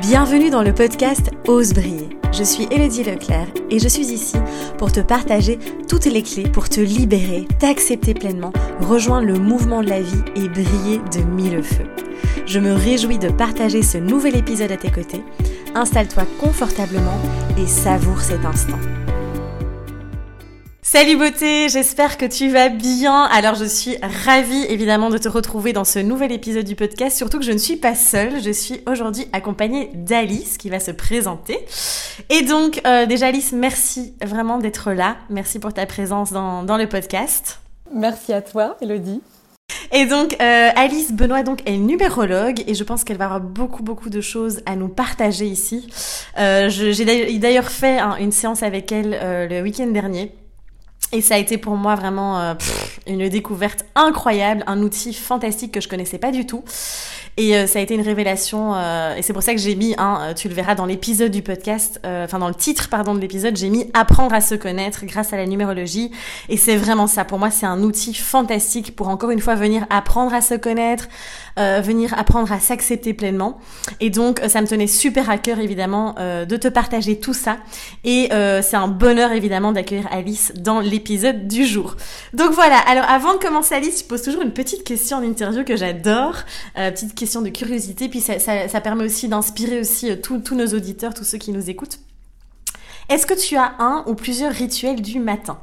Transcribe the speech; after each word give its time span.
Bienvenue 0.00 0.48
dans 0.48 0.62
le 0.62 0.72
podcast 0.72 1.30
Ose 1.46 1.74
briller. 1.74 2.08
Je 2.32 2.42
suis 2.42 2.66
Elodie 2.70 3.04
Leclerc 3.04 3.48
et 3.70 3.78
je 3.78 3.88
suis 3.88 4.06
ici 4.06 4.36
pour 4.78 4.90
te 4.90 5.00
partager 5.00 5.58
toutes 5.86 6.06
les 6.06 6.22
clés 6.22 6.48
pour 6.48 6.70
te 6.70 6.80
libérer, 6.80 7.46
t'accepter 7.58 8.14
pleinement, 8.14 8.54
rejoindre 8.80 9.26
le 9.26 9.38
mouvement 9.38 9.82
de 9.82 9.90
la 9.90 10.00
vie 10.00 10.22
et 10.34 10.48
briller 10.48 10.98
de 11.14 11.22
mille 11.22 11.62
feux. 11.62 11.84
Je 12.46 12.58
me 12.58 12.72
réjouis 12.72 13.18
de 13.18 13.28
partager 13.28 13.82
ce 13.82 13.98
nouvel 13.98 14.34
épisode 14.34 14.72
à 14.72 14.78
tes 14.78 14.90
côtés. 14.90 15.22
Installe-toi 15.74 16.24
confortablement 16.40 17.20
et 17.58 17.66
savoure 17.66 18.22
cet 18.22 18.46
instant. 18.46 18.78
Salut 20.94 21.16
beauté, 21.16 21.70
j'espère 21.70 22.18
que 22.18 22.26
tu 22.26 22.50
vas 22.50 22.68
bien. 22.68 23.22
Alors 23.22 23.54
je 23.54 23.64
suis 23.64 23.96
ravie 24.02 24.66
évidemment 24.68 25.08
de 25.08 25.16
te 25.16 25.26
retrouver 25.26 25.72
dans 25.72 25.84
ce 25.84 25.98
nouvel 25.98 26.32
épisode 26.32 26.66
du 26.66 26.76
podcast, 26.76 27.16
surtout 27.16 27.38
que 27.38 27.46
je 27.46 27.52
ne 27.52 27.56
suis 27.56 27.76
pas 27.76 27.94
seule, 27.94 28.42
je 28.42 28.50
suis 28.50 28.82
aujourd'hui 28.86 29.26
accompagnée 29.32 29.88
d'Alice 29.94 30.58
qui 30.58 30.68
va 30.68 30.80
se 30.80 30.90
présenter. 30.90 31.58
Et 32.28 32.42
donc 32.42 32.82
euh, 32.86 33.06
déjà 33.06 33.28
Alice, 33.28 33.52
merci 33.52 34.12
vraiment 34.22 34.58
d'être 34.58 34.92
là, 34.92 35.16
merci 35.30 35.58
pour 35.58 35.72
ta 35.72 35.86
présence 35.86 36.30
dans, 36.30 36.62
dans 36.62 36.76
le 36.76 36.86
podcast. 36.86 37.60
Merci 37.94 38.34
à 38.34 38.42
toi 38.42 38.76
Elodie. 38.82 39.22
Et 39.92 40.04
donc, 40.04 40.36
euh, 40.42 40.68
Alice 40.76 41.12
Benoît 41.12 41.42
donc 41.42 41.60
est 41.66 41.78
numérologue 41.78 42.62
et 42.66 42.74
je 42.74 42.84
pense 42.84 43.04
qu'elle 43.04 43.16
va 43.16 43.24
avoir 43.24 43.40
beaucoup 43.40 43.82
beaucoup 43.82 44.10
de 44.10 44.20
choses 44.20 44.60
à 44.66 44.76
nous 44.76 44.88
partager 44.88 45.46
ici. 45.46 45.86
Euh, 46.38 46.68
J'ai 46.68 47.38
d'ailleurs 47.38 47.70
fait 47.70 47.98
une 48.20 48.32
séance 48.32 48.62
avec 48.62 48.92
elle 48.92 49.18
euh, 49.18 49.48
le 49.48 49.62
week-end 49.62 49.86
dernier 49.86 50.34
et 51.12 51.20
ça 51.20 51.34
a 51.34 51.38
été 51.38 51.58
pour 51.58 51.76
moi 51.76 51.94
vraiment 51.94 52.40
euh, 52.40 52.54
une 53.06 53.28
découverte 53.28 53.84
incroyable, 53.94 54.64
un 54.66 54.82
outil 54.82 55.12
fantastique 55.12 55.72
que 55.72 55.80
je 55.80 55.88
connaissais 55.88 56.18
pas 56.18 56.30
du 56.30 56.46
tout. 56.46 56.64
Et 57.36 57.56
euh, 57.56 57.66
ça 57.66 57.78
a 57.78 57.82
été 57.82 57.94
une 57.94 58.02
révélation, 58.02 58.74
euh, 58.74 59.16
et 59.16 59.22
c'est 59.22 59.32
pour 59.32 59.42
ça 59.42 59.52
que 59.52 59.60
j'ai 59.60 59.74
mis, 59.74 59.94
hein, 59.98 60.32
tu 60.36 60.48
le 60.48 60.54
verras 60.54 60.74
dans 60.74 60.86
l'épisode 60.86 61.30
du 61.30 61.42
podcast, 61.42 62.00
enfin 62.04 62.38
dans 62.38 62.48
le 62.48 62.54
titre 62.54 62.88
pardon 62.88 63.14
de 63.14 63.20
l'épisode, 63.20 63.56
j'ai 63.56 63.68
mis 63.68 63.90
apprendre 63.94 64.34
à 64.34 64.40
se 64.40 64.54
connaître 64.54 65.04
grâce 65.04 65.32
à 65.32 65.36
la 65.36 65.46
numérologie. 65.46 66.10
Et 66.48 66.56
c'est 66.56 66.76
vraiment 66.76 67.06
ça. 67.06 67.24
Pour 67.24 67.38
moi, 67.38 67.50
c'est 67.50 67.66
un 67.66 67.82
outil 67.82 68.14
fantastique 68.14 68.96
pour 68.96 69.08
encore 69.08 69.30
une 69.30 69.40
fois 69.40 69.54
venir 69.54 69.86
apprendre 69.90 70.32
à 70.34 70.40
se 70.40 70.54
connaître, 70.54 71.08
venir 71.56 72.14
apprendre 72.18 72.50
à 72.52 72.60
s'accepter 72.60 73.14
pleinement. 73.14 73.58
Et 74.00 74.10
donc, 74.10 74.40
ça 74.48 74.60
me 74.60 74.66
tenait 74.66 74.86
super 74.86 75.30
à 75.30 75.38
cœur 75.38 75.58
évidemment 75.58 76.14
de 76.18 76.56
te 76.56 76.68
partager 76.68 77.18
tout 77.18 77.34
ça. 77.34 77.58
Et 78.04 78.28
c'est 78.30 78.76
un 78.76 78.88
bonheur 78.88 79.32
évidemment 79.32 79.72
d'accueillir 79.72 80.06
Alice 80.10 80.52
dans 80.56 80.80
l'épisode 80.80 81.01
du. 81.02 81.62
Donc 82.32 82.52
voilà, 82.52 82.78
alors 82.78 83.04
avant 83.08 83.34
de 83.34 83.38
commencer 83.38 83.74
Alice, 83.74 84.00
je 84.00 84.04
pose 84.04 84.22
toujours 84.22 84.42
une 84.42 84.52
petite 84.52 84.84
question 84.84 85.18
en 85.18 85.22
interview 85.22 85.64
que 85.64 85.76
j'adore, 85.76 86.36
euh, 86.78 86.90
petite 86.90 87.14
question 87.14 87.42
de 87.42 87.48
curiosité, 87.48 88.08
puis 88.08 88.20
ça, 88.20 88.38
ça, 88.38 88.80
permet 88.80 89.04
aussi 89.04 89.28
d'inspirer 89.28 89.80
aussi 89.80 90.10
euh, 90.10 90.16
tous 90.16 90.54
nos 90.54 90.66
auditeurs, 90.66 91.14
tous 91.14 91.24
ceux 91.24 91.38
qui 91.38 91.52
nous 91.52 91.70
écoutent. 91.70 91.98
Est-ce 93.08 93.26
que 93.26 93.34
tu 93.34 93.56
as 93.56 93.74
un 93.78 94.04
ou 94.06 94.14
plusieurs 94.14 94.52
rituels 94.52 95.02
du 95.02 95.18
matin? 95.18 95.58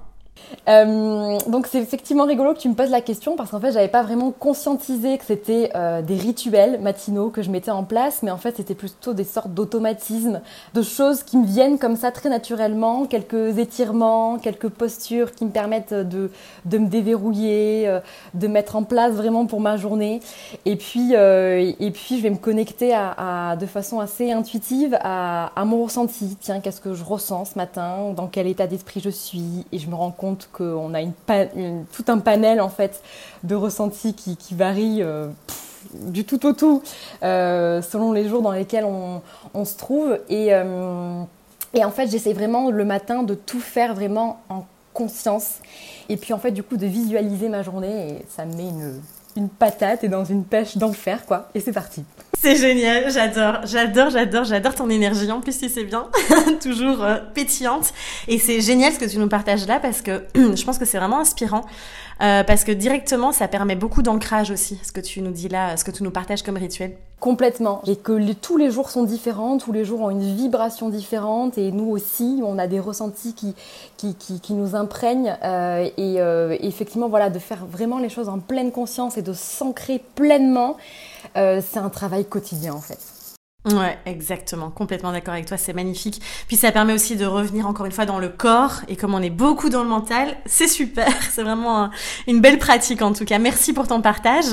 Euh, 0.68 1.38
donc 1.48 1.68
c'est 1.68 1.80
effectivement 1.80 2.26
rigolo 2.26 2.54
que 2.54 2.60
tu 2.60 2.70
me 2.70 2.76
poses 2.76 2.90
la 2.92 3.02
question 3.02 3.36
parce 3.36 3.52
qu'en 3.52 3.60
fait 3.60 3.72
j'avais 3.72 3.88
pas 3.88 4.04
vraiment 4.04 4.32
conscientisé 4.32 5.18
que 5.18 5.26
c'était 5.26 5.72
euh, 5.76 6.02
des 6.02 6.16
rituels 6.16 6.80
matinaux 6.80 7.30
que 7.30 7.42
je 7.42 7.50
mettais 7.50 7.72
en 7.72 7.84
place, 7.84 8.22
mais 8.24 8.32
en 8.32 8.38
fait 8.38 8.58
c'était 8.58 8.76
plutôt 8.76 9.14
des 9.14 9.24
sortes 9.24 9.54
d'automatismes, 9.54 10.42
de 10.74 10.82
choses 10.82 11.24
qui 11.24 11.38
me 11.38 11.46
viennent 11.46 11.80
comme 11.80 11.96
ça 11.96 12.12
très 12.12 12.30
naturellement, 12.30 13.06
quelques 13.06 13.58
étirements, 13.58 14.38
quelques 14.38 14.70
postures 14.70 15.34
qui 15.34 15.46
me 15.46 15.52
permettent 15.52 15.94
de, 15.94 16.30
de 16.66 16.78
me 16.78 16.88
déverrouiller, 16.88 17.88
euh, 17.88 18.00
de 18.34 18.48
mettre 18.48 18.76
en 18.76 18.84
place 18.84 19.14
vraiment 19.14 19.46
pour 19.46 19.62
ma 19.62 19.78
journée. 19.78 20.20
Et 20.66 20.76
puis, 20.76 21.14
et 21.14 21.92
puis 21.92 22.18
je 22.18 22.22
vais 22.24 22.30
me 22.30 22.38
connecter 22.38 22.94
à 22.94 23.56
de 23.60 23.66
façon 23.66 24.00
assez 24.00 24.32
intuitive 24.32 24.98
à, 25.02 25.52
à 25.56 25.66
mon 25.66 25.84
ressenti. 25.84 26.38
Tiens, 26.40 26.60
qu'est-ce 26.60 26.82
que 26.82 26.94
je 26.94 27.04
ressens 27.04 27.46
ce 27.46 27.58
matin? 27.58 28.14
Dans 28.16 28.28
quel 28.28 28.48
état 28.48 28.68
d'esprit 28.68 29.02
je 29.04 29.10
suis? 29.10 29.66
Et 29.72 29.80
je 29.80 29.90
me 29.90 29.96
rends 29.96 30.12
compte 30.12 30.29
qu'on 30.52 30.94
a 30.94 31.04
tout 31.94 32.06
un 32.08 32.20
panel 32.20 32.62
en 32.62 32.70
fait 32.70 33.02
de 33.44 33.56
ressentis 33.56 34.14
qui, 34.14 34.54
varient 34.54 35.02
euh, 35.02 35.28
du 35.94 36.26
tout 36.26 36.46
au 36.46 36.54
tout 36.54 36.82
euh, 37.24 37.82
selon 37.82 38.12
les 38.12 38.28
jours 38.28 38.42
dans 38.42 38.52
lesquels 38.52 38.86
on, 38.86 39.66
se 39.66 39.78
trouve. 39.78 40.20
Et, 40.30 40.54
euh, 40.54 41.22
et 41.74 41.84
en 41.84 41.92
fait, 41.92 42.08
j'essaie 42.08 42.34
vraiment 42.34 42.72
le 42.72 42.86
matin 42.86 43.24
de 43.24 43.34
tout 43.34 43.60
faire 43.60 43.94
vraiment 43.94 44.42
en 44.50 44.66
conscience. 44.94 45.60
Et 46.10 46.18
puis 46.18 46.34
en 46.34 46.40
fait, 46.40 46.52
du 46.52 46.64
coup, 46.64 46.78
de 46.78 46.88
visualiser 46.88 47.50
ma 47.50 47.62
journée 47.62 48.10
et 48.10 48.26
ça 48.36 48.46
me 48.46 48.56
met 48.56 48.70
une, 48.70 49.02
une 49.36 49.50
patate 49.50 50.04
et 50.04 50.10
dans 50.10 50.26
une 50.26 50.44
pêche 50.44 50.78
d'enfer, 50.78 51.26
quoi. 51.26 51.50
Et 51.54 51.60
c'est 51.60 51.74
parti. 51.74 52.04
C'est 52.42 52.56
génial, 52.56 53.12
j'adore, 53.12 53.66
j'adore, 53.66 54.12
j'adore, 54.12 54.44
j'adore 54.46 54.74
ton 54.74 54.90
énergie. 54.90 55.30
En 55.30 55.42
plus, 55.42 55.52
si 55.52 55.68
c'est 55.68 55.84
bien, 55.84 56.08
toujours 56.62 57.04
euh, 57.04 57.18
pétillante. 57.34 57.92
Et 58.30 58.40
c'est 58.40 58.62
génial 58.62 58.94
ce 58.94 59.00
que 59.00 59.04
tu 59.04 59.18
nous 59.18 59.28
partages 59.28 59.68
là 59.68 59.78
parce 59.82 60.02
que 60.02 60.24
je 60.36 60.64
pense 60.64 60.78
que 60.78 60.86
c'est 60.86 60.98
vraiment 60.98 61.20
inspirant. 61.20 61.66
Euh, 62.22 62.46
parce 62.46 62.64
que 62.64 62.72
directement, 62.72 63.34
ça 63.34 63.50
permet 63.50 63.76
beaucoup 63.76 64.02
d'ancrage 64.02 64.52
aussi, 64.52 64.80
ce 64.84 64.94
que 64.94 65.02
tu 65.02 65.22
nous 65.22 65.32
dis 65.32 65.50
là, 65.50 65.76
ce 65.76 65.84
que 65.84 65.92
tu 65.92 66.04
nous 66.04 66.12
partages 66.12 66.42
comme 66.42 66.56
rituel. 66.56 66.94
Complètement. 67.20 67.82
Et 67.88 67.98
que 67.98 68.34
tous 68.34 68.56
les 68.56 68.72
jours 68.72 68.90
sont 68.90 69.04
différents, 69.04 69.58
tous 69.58 69.74
les 69.74 69.84
jours 69.84 70.02
ont 70.02 70.10
une 70.10 70.36
vibration 70.36 70.88
différente, 70.88 71.58
et 71.58 71.72
nous 71.72 71.90
aussi, 71.90 72.42
on 72.44 72.58
a 72.58 72.68
des 72.68 72.80
ressentis 72.80 73.34
qui, 73.34 73.54
qui, 73.98 74.16
qui, 74.16 74.54
nous 74.54 74.76
imprègnent. 74.76 75.38
Euh, 75.44 75.90
et 75.98 76.68
effectivement, 76.68 77.10
voilà, 77.10 77.30
de 77.30 77.40
faire 77.40 77.66
vraiment 77.66 78.00
les 78.00 78.10
choses 78.10 78.30
en 78.30 78.40
pleine 78.40 78.72
conscience 78.72 79.18
et 79.18 79.22
de 79.22 79.34
s'ancrer 79.34 80.02
pleinement, 80.16 80.78
c'est 81.36 81.78
un 81.78 81.90
travail 81.90 82.26
quotidien 82.26 82.74
en 82.74 82.82
fait. 82.82 83.19
Ouais, 83.66 83.98
exactement, 84.06 84.70
complètement 84.70 85.12
d'accord 85.12 85.34
avec 85.34 85.46
toi, 85.46 85.58
c'est 85.58 85.74
magnifique. 85.74 86.22
Puis 86.48 86.56
ça 86.56 86.72
permet 86.72 86.94
aussi 86.94 87.18
de 87.18 87.26
revenir 87.26 87.68
encore 87.68 87.86
une 87.86 87.92
fois 87.92 88.06
dans 88.06 88.18
le 88.18 88.30
corps, 88.30 88.76
et 88.88 88.96
comme 88.96 89.14
on 89.14 89.22
est 89.22 89.30
beaucoup 89.30 89.68
dans 89.68 89.84
le 89.84 89.90
mental, 89.90 90.38
c'est 90.46 90.70
super, 90.70 91.10
c'est 91.34 91.44
vraiment 91.44 91.90
une 92.26 92.40
belle 92.40 92.58
pratique 92.58 93.02
en 93.02 93.12
tout 93.12 93.26
cas. 93.26 93.38
Merci 93.38 93.74
pour 93.74 93.86
ton 93.86 94.02
partage. 94.02 94.46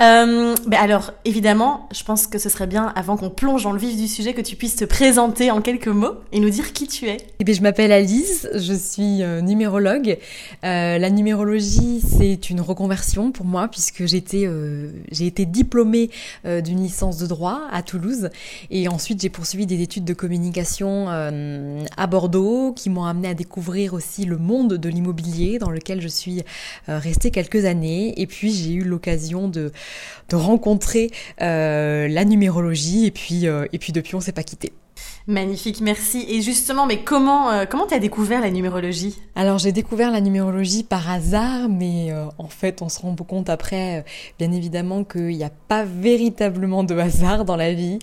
Euh, 0.00 0.56
ben 0.66 0.78
alors, 0.80 1.12
évidemment, 1.24 1.88
je 1.94 2.02
pense 2.02 2.26
que 2.26 2.38
ce 2.38 2.48
serait 2.48 2.66
bien, 2.66 2.92
avant 2.96 3.16
qu'on 3.16 3.30
plonge 3.30 3.62
dans 3.62 3.70
le 3.70 3.78
vif 3.78 3.96
du 3.96 4.08
sujet, 4.08 4.34
que 4.34 4.40
tu 4.40 4.56
puisses 4.56 4.74
te 4.74 4.84
présenter 4.84 5.52
en 5.52 5.62
quelques 5.62 5.86
mots 5.86 6.16
et 6.32 6.40
nous 6.40 6.50
dire 6.50 6.72
qui 6.72 6.88
tu 6.88 7.06
es. 7.06 7.18
Eh 7.38 7.44
bien, 7.44 7.54
je 7.54 7.62
m'appelle 7.62 7.92
Alice, 7.92 8.48
je 8.52 8.74
suis 8.74 9.22
euh, 9.22 9.42
numérologue. 9.42 10.18
Euh, 10.64 10.98
la 10.98 11.10
numérologie, 11.10 12.02
c'est 12.18 12.50
une 12.50 12.60
reconversion 12.60 13.30
pour 13.30 13.46
moi, 13.46 13.68
puisque 13.68 14.06
j'étais, 14.06 14.44
euh, 14.44 14.90
j'ai 15.12 15.26
été 15.28 15.46
diplômée 15.46 16.10
d'une 16.44 16.82
licence 16.82 17.18
de 17.18 17.26
droit 17.26 17.60
à 17.70 17.82
Toulouse. 17.82 18.30
Et 18.70 18.88
ensuite, 18.88 19.20
j'ai 19.20 19.28
poursuivi 19.28 19.66
des 19.66 19.82
études 19.82 20.04
de 20.04 20.14
communication 20.14 21.06
euh, 21.08 21.84
à 21.96 22.06
Bordeaux 22.06 22.72
qui 22.72 22.90
m'ont 22.90 23.04
amené 23.04 23.28
à 23.28 23.34
découvrir 23.34 23.94
aussi 23.94 24.24
le 24.24 24.38
monde 24.38 24.74
de 24.74 24.88
l'immobilier 24.88 25.58
dans 25.58 25.70
lequel 25.70 26.00
je 26.00 26.08
suis 26.08 26.42
euh, 26.88 26.98
restée 26.98 27.30
quelques 27.30 27.64
années. 27.64 28.20
Et 28.20 28.26
puis, 28.26 28.52
j'ai 28.52 28.72
eu 28.72 28.84
l'occasion 28.84 29.48
de, 29.48 29.72
rencontrer 30.32 31.10
euh, 31.40 32.06
la 32.08 32.24
numérologie. 32.24 33.06
Et 33.06 33.10
puis, 33.10 33.46
depuis, 33.92 34.14
on 34.14 34.20
s'est 34.20 34.32
pas 34.32 34.42
quitté. 34.44 34.72
Magnifique, 35.26 35.82
merci. 35.82 36.24
Et 36.28 36.40
justement, 36.40 36.86
mais 36.86 37.04
comment 37.04 37.50
euh, 37.50 37.66
comment 37.66 37.86
t'as 37.86 37.98
découvert 37.98 38.40
la 38.40 38.50
numérologie? 38.50 39.18
Alors 39.34 39.58
j'ai 39.58 39.70
découvert 39.70 40.10
la 40.10 40.22
numérologie 40.22 40.82
par 40.82 41.10
hasard, 41.10 41.68
mais 41.68 42.10
euh, 42.10 42.24
en 42.38 42.48
fait 42.48 42.80
on 42.80 42.88
se 42.88 43.00
rend 43.00 43.14
compte 43.14 43.50
après, 43.50 43.98
euh, 43.98 44.02
bien 44.38 44.50
évidemment, 44.50 45.04
qu'il 45.04 45.36
n'y 45.36 45.44
a 45.44 45.50
pas 45.68 45.84
véritablement 45.84 46.84
de 46.84 46.96
hasard 46.96 47.44
dans 47.44 47.56
la 47.56 47.74
vie, 47.74 47.98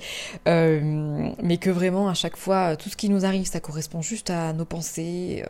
mais 0.45 1.57
que 1.57 1.71
vraiment 1.71 2.07
à 2.07 2.13
chaque 2.13 2.37
fois 2.37 2.75
tout 2.75 2.89
ce 2.89 2.95
qui 2.95 3.09
nous 3.09 3.25
arrive, 3.25 3.47
ça 3.47 3.59
correspond 3.59 4.01
juste 4.01 4.29
à 4.29 4.53
nos 4.53 4.65
pensées, 4.65 5.43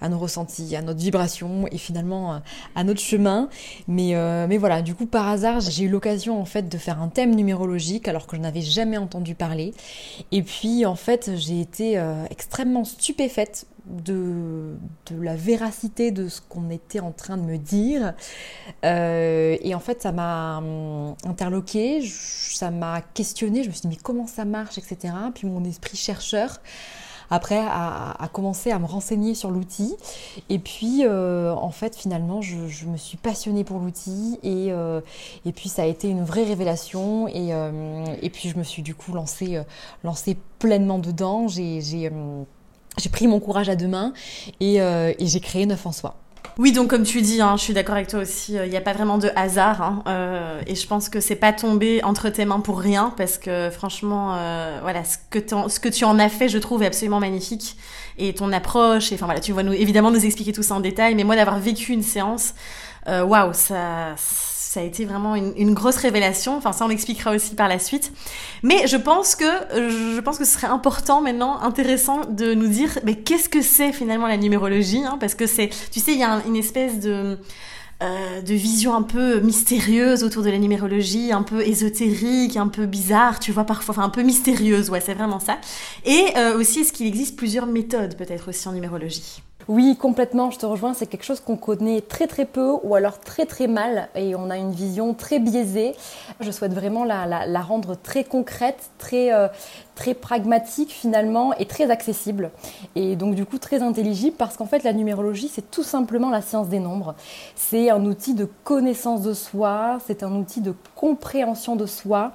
à 0.00 0.08
nos 0.08 0.18
ressentis, 0.18 0.74
à 0.74 0.82
notre 0.82 0.98
vibration 0.98 1.66
et 1.70 1.78
finalement 1.78 2.40
à 2.74 2.84
notre 2.84 3.00
chemin. 3.00 3.48
Mais 3.86 4.14
mais 4.48 4.58
voilà, 4.58 4.82
du 4.82 4.94
coup 4.96 5.06
par 5.06 5.28
hasard 5.28 5.60
j'ai 5.60 5.84
eu 5.84 5.88
l'occasion 5.88 6.40
en 6.40 6.44
fait 6.44 6.68
de 6.68 6.76
faire 6.76 7.00
un 7.00 7.08
thème 7.08 7.34
numérologique 7.34 8.08
alors 8.08 8.26
que 8.26 8.36
je 8.36 8.40
n'avais 8.40 8.62
jamais 8.62 8.98
entendu 8.98 9.34
parler. 9.34 9.74
Et 10.32 10.42
puis 10.42 10.84
en 10.88 10.96
fait, 10.96 11.36
j'ai 11.36 11.60
été 11.60 11.98
euh, 11.98 12.24
extrêmement 12.30 12.84
stupéfaite 12.84 13.66
de, 13.86 14.76
la 15.10 15.36
véracité 15.36 16.10
de 16.10 16.28
ce 16.28 16.40
qu'on 16.40 16.70
était 16.70 17.00
en 17.00 17.12
train 17.12 17.36
de 17.36 17.42
me 17.42 17.56
dire. 17.56 18.14
Euh, 18.84 19.56
et 19.60 19.74
en 19.74 19.80
fait, 19.80 20.02
ça 20.02 20.12
m'a 20.12 20.58
hum, 20.58 21.14
interloqué, 21.24 22.02
ça 22.02 22.70
m'a 22.70 23.00
questionné. 23.00 23.62
Je 23.62 23.68
me 23.68 23.72
suis 23.72 23.82
dit, 23.82 23.88
mais 23.88 23.96
comment 24.02 24.26
ça 24.26 24.44
marche, 24.44 24.78
etc. 24.78 25.14
Puis 25.34 25.46
mon 25.46 25.64
esprit 25.64 25.96
chercheur 25.96 26.60
après 27.30 27.58
à, 27.58 28.16
à, 28.22 28.28
commencer 28.28 28.70
à 28.70 28.78
me 28.78 28.86
renseigner 28.86 29.34
sur 29.34 29.50
l'outil. 29.50 29.94
Et 30.48 30.58
puis, 30.58 31.04
euh, 31.04 31.52
en 31.52 31.70
fait, 31.70 31.96
finalement, 31.96 32.40
je, 32.42 32.68
je, 32.68 32.86
me 32.86 32.96
suis 32.96 33.16
passionnée 33.16 33.64
pour 33.64 33.78
l'outil 33.78 34.38
et, 34.42 34.68
euh, 34.70 35.00
et 35.44 35.52
puis 35.52 35.68
ça 35.68 35.82
a 35.82 35.86
été 35.86 36.08
une 36.08 36.24
vraie 36.24 36.44
révélation. 36.44 37.28
Et, 37.28 37.52
euh, 37.52 38.04
et 38.22 38.30
puis, 38.30 38.48
je 38.48 38.56
me 38.56 38.62
suis 38.62 38.82
du 38.82 38.94
coup 38.94 39.12
lancée, 39.12 39.56
euh, 39.56 39.62
lancée 40.04 40.36
pleinement 40.58 40.98
dedans. 40.98 41.46
Euh, 41.58 41.80
j'ai 42.98 43.10
pris 43.10 43.26
mon 43.26 43.40
courage 43.40 43.68
à 43.68 43.76
deux 43.76 43.86
mains 43.86 44.12
et, 44.58 44.76
et 44.76 45.26
j'ai 45.26 45.40
créé 45.40 45.66
Neuf 45.66 45.86
en 45.86 45.92
Soi. 45.92 46.16
Oui, 46.58 46.72
donc 46.72 46.90
comme 46.90 47.04
tu 47.04 47.22
dis, 47.22 47.40
hein, 47.40 47.54
je 47.56 47.62
suis 47.62 47.72
d'accord 47.72 47.94
avec 47.94 48.08
toi 48.08 48.18
aussi, 48.18 48.58
euh, 48.58 48.66
il 48.66 48.70
n'y 48.70 48.76
a 48.76 48.80
pas 48.80 48.92
vraiment 48.92 49.18
de 49.18 49.30
hasard. 49.36 49.80
Hein, 49.80 50.02
euh, 50.08 50.60
et 50.66 50.74
je 50.74 50.86
pense 50.88 51.08
que 51.08 51.20
c'est 51.20 51.36
pas 51.36 51.52
tombé 51.52 52.02
entre 52.02 52.30
tes 52.30 52.44
mains 52.44 52.58
pour 52.58 52.80
rien, 52.80 53.14
parce 53.16 53.38
que 53.38 53.70
franchement, 53.70 54.34
euh, 54.34 54.78
voilà, 54.82 55.04
ce 55.04 55.18
que, 55.30 55.38
ce 55.68 55.78
que 55.78 55.88
tu 55.88 56.04
en 56.04 56.18
as 56.18 56.28
fait, 56.28 56.48
je 56.48 56.58
trouve, 56.58 56.82
est 56.82 56.86
absolument 56.86 57.20
magnifique. 57.20 57.76
Et 58.18 58.34
ton 58.34 58.52
approche, 58.52 59.12
et 59.12 59.14
enfin 59.14 59.26
voilà, 59.26 59.38
tu 59.40 59.52
vas 59.52 59.62
nous, 59.62 59.72
évidemment 59.72 60.10
nous 60.10 60.24
expliquer 60.24 60.52
tout 60.52 60.64
ça 60.64 60.74
en 60.74 60.80
détail, 60.80 61.14
mais 61.14 61.22
moi 61.22 61.36
d'avoir 61.36 61.60
vécu 61.60 61.92
une 61.92 62.02
séance, 62.02 62.54
waouh, 63.06 63.52
ça 63.52 64.16
ça 64.78 64.84
a 64.84 64.86
été 64.86 65.04
vraiment 65.04 65.34
une, 65.34 65.74
grosse 65.74 65.96
révélation. 65.96 66.56
Enfin, 66.56 66.72
ça 66.72 66.84
on 66.84 66.88
l'expliquera 66.88 67.32
aussi 67.32 67.56
par 67.56 67.66
la 67.66 67.80
suite. 67.80 68.12
Mais 68.62 68.86
je 68.86 68.96
pense 68.96 69.34
que 69.34 69.44
je 69.44 70.20
pense 70.20 70.38
que 70.38 70.44
ce 70.44 70.52
serait 70.52 70.68
important 70.68 71.20
maintenant, 71.20 71.60
intéressant 71.60 72.20
de 72.24 72.54
nous 72.54 72.68
dire, 72.68 72.96
mais 73.04 73.16
qu'est-ce 73.16 73.48
que 73.48 73.60
c'est 73.60 73.92
finalement 73.92 74.28
la 74.28 74.36
numérologie 74.36 75.02
hein, 75.04 75.16
Parce 75.18 75.34
que 75.34 75.46
c'est, 75.46 75.70
tu 75.90 75.98
sais, 75.98 76.12
il 76.12 76.20
y 76.20 76.22
a 76.22 76.40
une 76.46 76.54
espèce 76.54 77.00
de 77.00 77.38
euh, 78.00 78.40
de 78.40 78.54
vision 78.54 78.94
un 78.94 79.02
peu 79.02 79.40
mystérieuse 79.40 80.22
autour 80.22 80.44
de 80.44 80.50
la 80.50 80.58
numérologie, 80.58 81.32
un 81.32 81.42
peu 81.42 81.60
ésotérique, 81.66 82.56
un 82.56 82.68
peu 82.68 82.86
bizarre, 82.86 83.40
tu 83.40 83.50
vois 83.50 83.64
parfois, 83.64 83.94
enfin 83.96 84.04
un 84.04 84.10
peu 84.10 84.22
mystérieuse, 84.22 84.90
ouais, 84.90 85.00
c'est 85.00 85.14
vraiment 85.14 85.40
ça. 85.40 85.58
Et 86.04 86.26
euh, 86.36 86.56
aussi, 86.56 86.80
est-ce 86.80 86.92
qu'il 86.92 87.08
existe 87.08 87.34
plusieurs 87.34 87.66
méthodes 87.66 88.16
peut-être 88.16 88.50
aussi 88.50 88.68
en 88.68 88.72
numérologie? 88.72 89.42
Oui, 89.68 89.96
complètement, 89.96 90.50
je 90.50 90.58
te 90.58 90.64
rejoins. 90.64 90.94
C'est 90.94 91.06
quelque 91.06 91.24
chose 91.24 91.40
qu'on 91.40 91.58
connaît 91.58 92.00
très 92.00 92.26
très 92.26 92.46
peu 92.46 92.72
ou 92.82 92.94
alors 92.94 93.20
très 93.20 93.44
très 93.44 93.66
mal 93.66 94.08
et 94.14 94.34
on 94.34 94.48
a 94.48 94.56
une 94.56 94.72
vision 94.72 95.12
très 95.12 95.38
biaisée. 95.38 95.94
Je 96.40 96.50
souhaite 96.50 96.72
vraiment 96.72 97.04
la, 97.04 97.60
rendre 97.60 97.94
très 97.94 98.24
concrète, 98.24 98.90
très, 98.96 99.30
euh, 99.30 99.46
très 99.94 100.14
pragmatique 100.14 100.90
finalement 100.90 101.52
et 101.58 101.66
très 101.66 101.90
accessible. 101.90 102.50
Et 102.94 103.14
donc 103.14 103.34
du 103.34 103.44
coup 103.44 103.58
très 103.58 103.82
intelligible 103.82 104.36
parce 104.38 104.56
qu'en 104.56 104.64
fait 104.64 104.84
la 104.84 104.94
numérologie 104.94 105.48
c'est 105.48 105.70
tout 105.70 105.82
simplement 105.82 106.30
la 106.30 106.40
science 106.40 106.68
des 106.68 106.80
nombres. 106.80 107.14
C'est 107.54 107.90
un 107.90 108.02
outil 108.06 108.32
de 108.32 108.48
connaissance 108.64 109.20
de 109.20 109.34
soi, 109.34 109.98
c'est 110.06 110.22
un 110.22 110.34
outil 110.34 110.62
de 110.62 110.74
compréhension 110.94 111.76
de 111.76 111.84
soi 111.84 112.32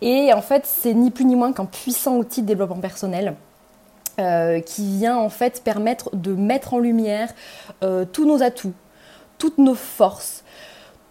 et 0.00 0.32
en 0.32 0.40
fait 0.40 0.64
c'est 0.64 0.94
ni 0.94 1.10
plus 1.10 1.26
ni 1.26 1.36
moins 1.36 1.52
qu'un 1.52 1.66
puissant 1.66 2.16
outil 2.16 2.40
de 2.40 2.46
développement 2.46 2.80
personnel. 2.80 3.36
Euh, 4.18 4.60
qui 4.60 4.98
vient 4.98 5.16
en 5.16 5.28
fait 5.28 5.62
permettre 5.62 6.14
de 6.14 6.34
mettre 6.34 6.74
en 6.74 6.78
lumière 6.78 7.32
euh, 7.82 8.04
tous 8.10 8.26
nos 8.26 8.42
atouts, 8.42 8.74
toutes 9.38 9.58
nos 9.58 9.74
forces, 9.74 10.42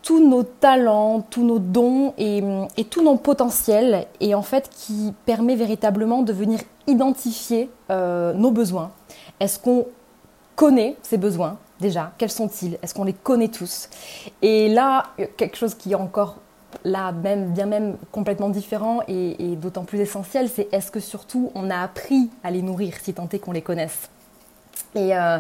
tous 0.04 0.19
nos 0.19 0.44
talents, 0.44 1.22
tous 1.22 1.44
nos 1.44 1.60
dons 1.60 2.13
et, 2.18 2.44
tous 2.90 3.01
nos 3.01 3.16
potentiels, 3.16 4.06
et 4.19 4.36
en 4.36 4.42
fait 4.42 4.69
qui 4.69 5.13
permet 5.25 5.56
véritablement 5.56 6.22
de 6.22 6.34
venir 6.34 6.60
identifier 6.88 7.69
euh, 7.90 8.34
nos 8.34 8.51
besoins. 8.51 8.92
Est-ce 9.40 9.60
qu'on 9.60 9.88
connaît 10.56 10.95
ces 11.02 11.18
besoins? 11.18 11.57
Déjà 11.80 12.12
Quels 12.18 12.31
sont-ils? 12.31 12.78
Est-ce 12.84 12.94
qu'on 12.94 13.06
les 13.06 13.13
connaît 13.13 13.48
tous? 13.48 13.90
Et 14.42 14.68
là, 14.68 15.06
quelque 15.38 15.57
chose 15.57 15.74
qui 15.74 15.94
est 15.94 15.95
encore 15.95 16.36
là 16.83 17.12
même, 17.12 17.51
bien 17.51 17.66
même 17.66 17.98
complètement 18.12 18.50
différent 18.50 19.01
et, 19.07 19.56
d'autant 19.56 19.83
plus 19.83 20.00
essentiel, 20.00 20.50
c'est 20.50 20.68
est-ce 20.74 20.92
que 20.92 21.00
surtout 21.00 21.51
on 21.56 21.69
a 21.69 21.77
appris 21.77 22.30
à 22.44 22.51
les 22.51 22.62
nourrir 22.62 22.94
si 23.01 23.13
tant 23.13 23.27
est 23.31 23.39
qu'on 23.39 23.51
les 23.51 23.62
connaisse. 23.62 24.10
Et, 24.95 25.16
euh, 25.16 25.38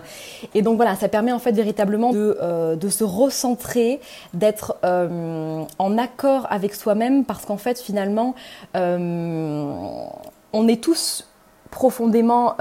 et, 0.53 0.61
donc 0.61 0.75
voilà, 0.75 0.95
ça 0.95 1.07
permet 1.07 1.31
en 1.31 1.39
fait 1.39 1.53
véritablement 1.53 2.11
de, 2.11 2.37
euh, 2.41 2.75
de 2.75 2.89
se 2.89 3.03
recentrer, 3.03 3.99
d'être 4.33 4.77
euh, 4.83 5.63
en 5.79 5.97
accord 5.97 6.45
avec 6.49 6.75
soi-même, 6.75 7.25
parce 7.25 7.45
qu'en 7.45 7.57
fait 7.57 7.79
finalement, 7.79 8.35
on 8.75 10.67
est 10.67 10.83
tous 10.83 11.27
profondément 11.71 12.55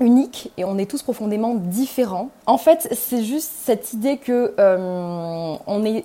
uniques 0.00 0.52
et 0.56 0.64
on 0.64 0.78
est 0.78 0.90
tous 0.90 1.02
profondément 1.02 1.54
différents. 1.54 2.30
En 2.46 2.58
fait, 2.58 2.88
c'est 2.92 3.22
juste 3.22 3.50
cette 3.62 3.92
idée 3.92 4.16
que 4.16 4.54
on 4.58 5.84
est 5.84 6.04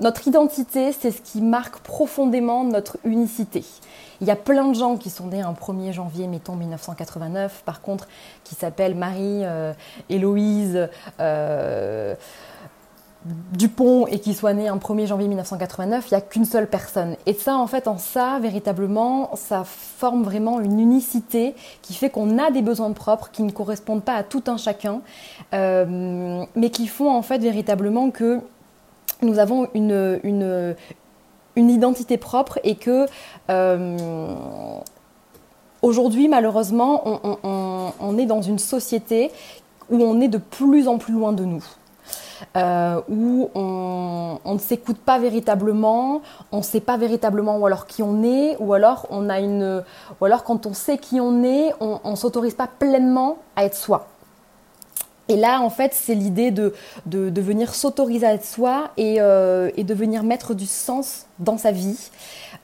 notre 0.00 0.26
identité, 0.26 0.92
c'est 0.92 1.10
ce 1.10 1.20
qui 1.20 1.40
marque 1.40 1.78
profondément 1.78 2.64
notre 2.64 2.98
unicité. 3.04 3.64
Il 4.20 4.26
y 4.26 4.30
a 4.30 4.36
plein 4.36 4.68
de 4.68 4.74
gens 4.74 4.96
qui 4.96 5.10
sont 5.10 5.28
nés 5.28 5.42
un 5.42 5.52
1er 5.52 5.92
janvier, 5.92 6.26
mettons 6.26 6.56
1989, 6.56 7.62
par 7.64 7.80
contre, 7.80 8.08
qui 8.42 8.54
s'appellent 8.54 8.94
Marie, 8.94 9.44
euh, 9.44 9.72
Héloïse, 10.08 10.88
euh, 11.20 12.14
Dupont 13.52 14.06
et 14.06 14.18
qui 14.18 14.34
soient 14.34 14.52
nés 14.52 14.68
un 14.68 14.76
1er 14.76 15.06
janvier 15.06 15.28
1989, 15.28 16.08
il 16.10 16.14
n'y 16.14 16.18
a 16.18 16.20
qu'une 16.20 16.44
seule 16.44 16.68
personne. 16.68 17.16
Et 17.24 17.32
ça, 17.32 17.56
en 17.56 17.66
fait, 17.66 17.88
en 17.88 17.96
ça, 17.96 18.38
véritablement, 18.38 19.30
ça 19.34 19.64
forme 19.64 20.24
vraiment 20.24 20.60
une 20.60 20.78
unicité 20.78 21.54
qui 21.80 21.94
fait 21.94 22.10
qu'on 22.10 22.38
a 22.38 22.50
des 22.50 22.60
besoins 22.60 22.92
propres 22.92 23.30
qui 23.30 23.42
ne 23.42 23.50
correspondent 23.50 24.04
pas 24.04 24.14
à 24.14 24.24
tout 24.24 24.42
un 24.46 24.58
chacun, 24.58 25.00
euh, 25.54 26.44
mais 26.54 26.68
qui 26.68 26.86
font 26.86 27.10
en 27.10 27.22
fait 27.22 27.38
véritablement 27.38 28.10
que 28.10 28.40
nous 29.24 29.38
avons 29.38 29.68
une, 29.74 30.20
une, 30.22 30.74
une 31.56 31.70
identité 31.70 32.16
propre 32.16 32.58
et 32.64 32.74
que 32.76 33.06
euh, 33.50 33.96
aujourd'hui, 35.82 36.28
malheureusement, 36.28 37.20
on, 38.00 38.18
est 38.18 38.26
dans 38.26 38.42
une 38.42 38.58
société 38.58 39.30
où 39.90 40.02
on 40.02 40.20
est 40.20 40.28
de 40.28 40.38
plus 40.38 40.88
en 40.88 40.98
plus 40.98 41.14
loin 41.14 41.32
de 41.32 41.44
nous. 41.44 41.64
Euh, 42.56 43.00
où 43.08 43.48
on, 43.54 44.38
ne 44.44 44.58
s'écoute 44.58 44.98
pas 44.98 45.18
véritablement, 45.18 46.20
on 46.52 46.58
ne 46.58 46.62
sait 46.62 46.80
pas 46.80 46.96
véritablement 46.96 47.56
ou 47.58 47.64
alors 47.64 47.86
qui 47.86 48.02
on 48.02 48.22
est, 48.22 48.56
ou 48.58 48.74
alors 48.74 49.06
on 49.10 49.30
a 49.30 49.40
une, 49.40 49.82
ou 50.20 50.24
alors 50.24 50.44
quand 50.44 50.66
on 50.66 50.74
sait 50.74 50.98
qui 50.98 51.20
on 51.20 51.42
est, 51.44 51.72
on, 51.80 52.10
ne 52.10 52.16
s'autorise 52.16 52.54
pas 52.54 52.66
pleinement 52.66 53.38
à 53.56 53.64
être 53.64 53.76
soi. 53.76 54.08
Et 55.28 55.36
là, 55.36 55.60
en 55.60 55.70
fait, 55.70 55.92
c'est 55.94 56.14
l'idée 56.14 56.50
de, 56.50 56.74
de, 57.06 57.40
venir 57.40 57.74
s'autoriser 57.74 58.26
à 58.26 58.40
soi 58.40 58.90
et, 58.96 59.16
euh, 59.20 59.70
et, 59.76 59.84
de 59.84 59.94
venir 59.94 60.22
mettre 60.22 60.54
du 60.54 60.66
sens 60.66 61.26
dans 61.38 61.56
sa 61.56 61.72
vie. 61.72 62.10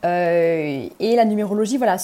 Euh, 0.05 0.87
et 0.99 1.17
la 1.17 1.25
numérologie, 1.25 1.79
voilà, 1.79 1.97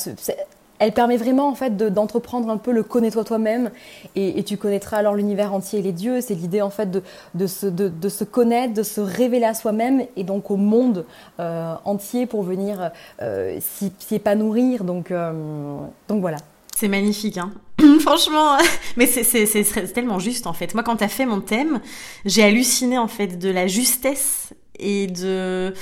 elle 0.79 0.93
permet 0.93 1.17
vraiment 1.17 1.49
en 1.49 1.55
fait 1.55 1.77
d'entreprendre 1.77 2.51
un 2.51 2.59
peu 2.59 2.71
le 2.71 2.83
connais-toi 2.83 3.25
toi-même 3.25 3.71
et, 4.15 4.43
tu 4.45 4.57
connaîtras 4.57 4.99
alors 4.99 5.15
l'univers 5.15 5.53
entier 5.53 5.79
et 5.79 5.83
les 5.83 5.93
dieux. 5.93 6.21
C'est 6.21 6.35
l'idée 6.35 6.63
en 6.63 6.71
fait 6.71 6.91
de, 6.91 7.03
de, 7.35 7.47
se, 7.47 7.67
de, 7.67 8.09
se 8.09 8.25
connaître, 8.25 8.73
de 8.73 8.83
se 8.83 9.01
révéler 9.01 9.47
à 9.47 9.55
soi-même 9.55 10.05
et 10.17 10.25
donc 10.25 10.51
au 10.51 10.57
monde 10.57 11.05
euh, 11.39 11.75
entier 11.85 12.27
pour 12.27 12.43
venir 12.43 12.91
s'y 13.61 13.93
épanouir. 14.11 14.85
Donc, 14.85 15.13
donc 16.09 16.21
voilà. 16.21 16.39
C'est 16.75 16.89
magnifique, 16.89 17.39
hein. 17.39 17.53
Franchement, 18.07 18.57
mais 18.97 19.07
c'est 19.07 19.93
tellement 19.93 20.21
juste 20.21 20.47
en 20.47 20.53
fait. 20.53 20.75
Moi, 20.75 20.85
quand 20.85 20.95
t'as 20.95 21.09
fait 21.09 21.27
mon 21.27 21.41
thème, 21.41 21.81
j'ai 22.25 22.45
halluciné 22.45 22.99
en 22.99 23.09
fait 23.09 23.37
de 23.37 23.51
la 23.51 23.67
justesse 23.67 24.53
et 24.79 25.09
de. 25.09 25.75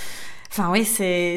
Enfin 0.56 0.70
oui, 0.70 0.84
c'est 0.84 1.36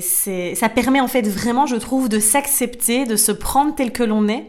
ça 0.54 0.70
permet 0.70 1.00
en 1.00 1.08
fait 1.08 1.28
vraiment, 1.28 1.66
je 1.66 1.76
trouve, 1.76 2.08
de 2.08 2.20
s'accepter, 2.20 3.06
de 3.06 3.16
se 3.16 3.32
prendre 3.32 3.74
tel 3.74 3.92
que 3.92 4.04
l'on 4.04 4.28
est 4.28 4.48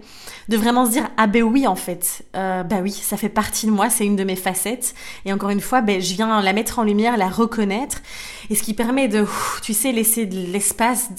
de 0.48 0.56
vraiment 0.56 0.84
se 0.84 0.90
dire 0.90 1.08
ah 1.16 1.26
ben 1.26 1.42
oui 1.42 1.66
en 1.66 1.74
fait, 1.74 2.26
euh, 2.36 2.62
bah 2.64 2.76
oui, 2.82 2.90
ça 2.90 3.16
fait 3.16 3.30
partie 3.30 3.66
de 3.66 3.70
moi, 3.70 3.88
c'est 3.88 4.04
une 4.04 4.16
de 4.16 4.24
mes 4.24 4.36
facettes. 4.36 4.94
Et 5.24 5.32
encore 5.32 5.48
une 5.50 5.62
fois, 5.62 5.80
ben 5.80 6.02
je 6.02 6.14
viens 6.14 6.42
la 6.42 6.52
mettre 6.52 6.78
en 6.78 6.82
lumière, 6.84 7.16
la 7.16 7.28
reconnaître, 7.28 8.02
et 8.50 8.54
ce 8.54 8.62
qui 8.62 8.74
permet 8.74 9.08
de, 9.08 9.26
tu 9.62 9.72
sais, 9.72 9.90
laisser 9.92 10.26
de 10.26 10.36
l'espace 10.52 11.10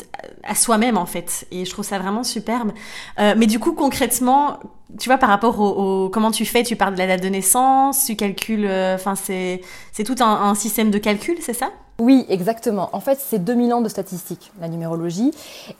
à 0.43 0.53
soi-même 0.53 0.97
en 0.97 1.07
fait. 1.07 1.47
Et 1.51 1.65
je 1.65 1.71
trouve 1.71 1.85
ça 1.85 1.97
vraiment 1.97 2.23
superbe. 2.23 2.71
Euh, 3.19 3.33
mais 3.35 3.47
du 3.47 3.57
coup 3.57 3.73
concrètement, 3.73 4.59
tu 4.99 5.09
vois, 5.09 5.17
par 5.17 5.29
rapport 5.29 5.59
au, 5.59 6.09
comment 6.09 6.29
tu 6.29 6.45
fais, 6.45 6.61
tu 6.61 6.75
parles 6.75 6.93
de 6.93 6.99
la 6.99 7.07
date 7.07 7.23
de 7.23 7.29
naissance, 7.29 8.05
tu 8.05 8.15
calcules, 8.15 8.65
euh, 8.65 8.93
enfin 8.93 9.15
c'est 9.15 9.61
c'est 9.91 10.03
tout 10.03 10.15
un, 10.19 10.49
un 10.49 10.55
système 10.55 10.91
de 10.91 10.99
calcul, 10.99 11.37
c'est 11.41 11.53
ça? 11.53 11.71
Oui, 11.99 12.25
exactement. 12.29 12.89
En 12.93 13.01
fait, 13.01 13.19
c'est 13.19 13.39
2000 13.39 13.73
ans 13.73 13.81
de 13.81 13.89
statistiques, 13.89 14.51
la 14.61 14.69
numérologie. 14.69 15.31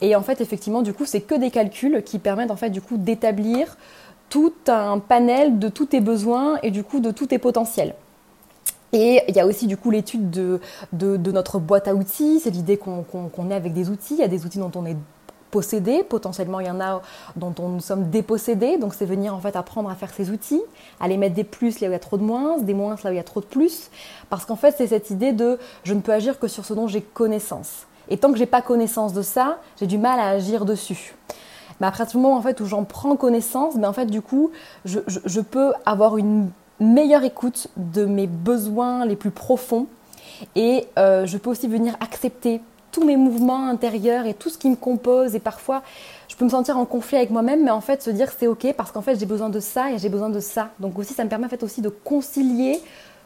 Et 0.02 0.16
en 0.16 0.22
fait, 0.22 0.42
effectivement, 0.42 0.82
du 0.82 0.94
coup, 0.94 1.06
c'est 1.06 1.22
que 1.22 1.36
des 1.36 1.50
calculs 1.50 2.04
qui 2.04 2.20
permettent 2.20 2.52
en 2.52 2.58
fait, 2.58 2.70
du 2.70 2.82
coup, 2.82 2.98
d'établir 2.98 3.78
tout 4.30 4.54
un 4.68 5.00
panel 5.00 5.60
de 5.60 5.70
tous 5.70 5.88
tes 5.88 6.02
besoins 6.02 6.60
et 6.62 6.72
du 6.72 6.84
coup 6.84 7.00
de 7.00 7.12
tous 7.12 7.28
tes 7.28 7.40
potentiels. 7.40 7.96
Et 8.92 9.22
il 9.28 9.36
y 9.36 9.40
a 9.40 9.46
aussi 9.46 9.68
du 9.68 9.78
coup 9.78 9.92
l'étude 9.92 10.30
de, 10.32 10.60
de, 10.94 11.32
notre 11.32 11.60
boîte 11.60 11.88
à 11.88 11.94
outils, 11.94 12.40
c'est 12.44 12.50
l'idée 12.50 12.78
qu'on 12.78 13.50
est 13.52 13.54
avec 13.54 13.74
des 13.74 13.90
outils, 13.90 14.16
il 14.16 14.20
y 14.20 14.24
a 14.24 14.28
des 14.28 14.46
outils 14.46 14.58
dont 14.58 14.72
on 14.76 14.86
est 14.86 14.98
possédés. 15.52 16.04
Potentiellement, 16.04 16.60
il 16.60 16.68
y 16.68 16.70
en 16.70 16.80
a 16.80 17.02
dont 17.36 17.54
on 17.60 17.70
nous 17.70 17.80
sommes 17.80 18.10
dépossédés. 18.10 18.78
Donc, 18.78 18.94
c'est 18.94 19.06
venir 19.06 19.34
en 19.34 19.40
fait 19.40 19.56
apprendre 19.56 19.90
à 19.90 19.96
faire 19.96 20.14
ces 20.14 20.32
outils, 20.32 20.62
à 21.00 21.08
les 21.08 21.18
mettre 21.18 21.36
des 21.36 21.44
plus 21.44 21.80
là 21.80 21.88
où 21.88 21.92
il 21.92 21.94
y 21.94 21.96
a 21.96 22.00
trop 22.00 22.18
de 22.18 22.24
moins, 22.24 22.58
des 22.58 22.74
moins 22.74 22.96
là 23.04 23.10
où 23.10 23.14
il 23.14 23.18
y 23.18 23.20
a 23.20 23.24
trop 23.24 23.42
de 23.42 23.46
plus. 23.46 23.90
Parce 24.30 24.46
qu'en 24.46 24.56
fait, 24.56 24.76
c'est 24.78 24.88
cette 24.88 25.10
idée 25.10 25.34
de 25.34 25.60
je 25.84 25.94
ne 25.94 26.02
peux 26.02 26.14
agir 26.14 26.40
que 26.40 26.48
sur 26.48 26.66
ce 26.66 26.74
dont 26.74 26.88
j'ai 26.88 27.02
connaissance. 27.02 27.86
Et 28.10 28.18
tant 28.18 28.32
que 28.32 28.38
j'ai 28.38 28.46
pas 28.46 28.62
connaissance 28.62 29.14
de 29.14 29.22
ça, 29.22 29.60
j'ai 29.80 29.88
du 29.88 29.98
mal 29.98 30.20
à 30.20 30.30
agir 30.30 30.66
dessus. 30.66 31.16
Mais 31.80 31.88
après 31.88 32.06
ce 32.06 32.18
moment 32.18 32.36
en 32.36 32.42
fait 32.42 32.60
où 32.60 32.66
j'en 32.66 32.84
prends 32.84 33.16
connaissance, 33.16 33.76
mais 33.76 33.88
en 33.88 33.94
fait 33.94 34.08
du 34.08 34.22
coup, 34.22 34.52
je, 34.84 35.00
je 35.08 35.42
peux 35.42 35.72
avoir 35.86 36.18
une 36.18 36.50
meilleure 36.80 37.24
écoute 37.24 37.68
de 37.78 38.06
mes 38.06 38.28
besoins 38.28 39.06
les 39.06 39.16
plus 39.16 39.32
profonds 39.32 39.88
et 40.56 40.88
euh, 40.98 41.26
je 41.26 41.38
peux 41.38 41.50
aussi 41.50 41.68
venir 41.68 41.96
accepter 42.00 42.62
tous 42.92 43.04
mes 43.04 43.18
mouvements 43.18 43.68
intérieurs 43.68 44.26
et 44.26 44.34
tout 44.34 44.50
ce 44.50 44.58
qui 44.58 44.70
me 44.70 44.76
compose. 44.76 45.36
Et 45.36 45.40
parfois, 45.40 45.82
je 46.28 46.36
peux 46.36 46.46
me 46.46 46.50
sentir 46.50 46.78
en 46.78 46.86
conflit 46.86 47.18
avec 47.18 47.30
moi-même, 47.30 47.64
mais 47.64 47.72
en 47.72 47.82
fait, 47.82 48.02
se 48.02 48.10
dire 48.10 48.32
c'est 48.38 48.48
ok 48.48 48.74
parce 48.76 48.92
qu'en 48.92 49.02
fait, 49.02 49.20
j'ai 49.20 49.26
besoin 49.26 49.50
de 49.50 49.60
ça 49.60 49.92
et 49.92 49.98
j'ai 49.98 50.10
besoin 50.10 50.30
de 50.30 50.40
ça. 50.40 50.70
Donc 50.80 50.98
aussi, 50.98 51.14
ça 51.14 51.24
me 51.24 51.30
permet 51.30 51.46
en 51.46 51.50
fait 51.50 51.64
aussi 51.64 51.82
de 51.82 51.90
concilier 51.90 52.80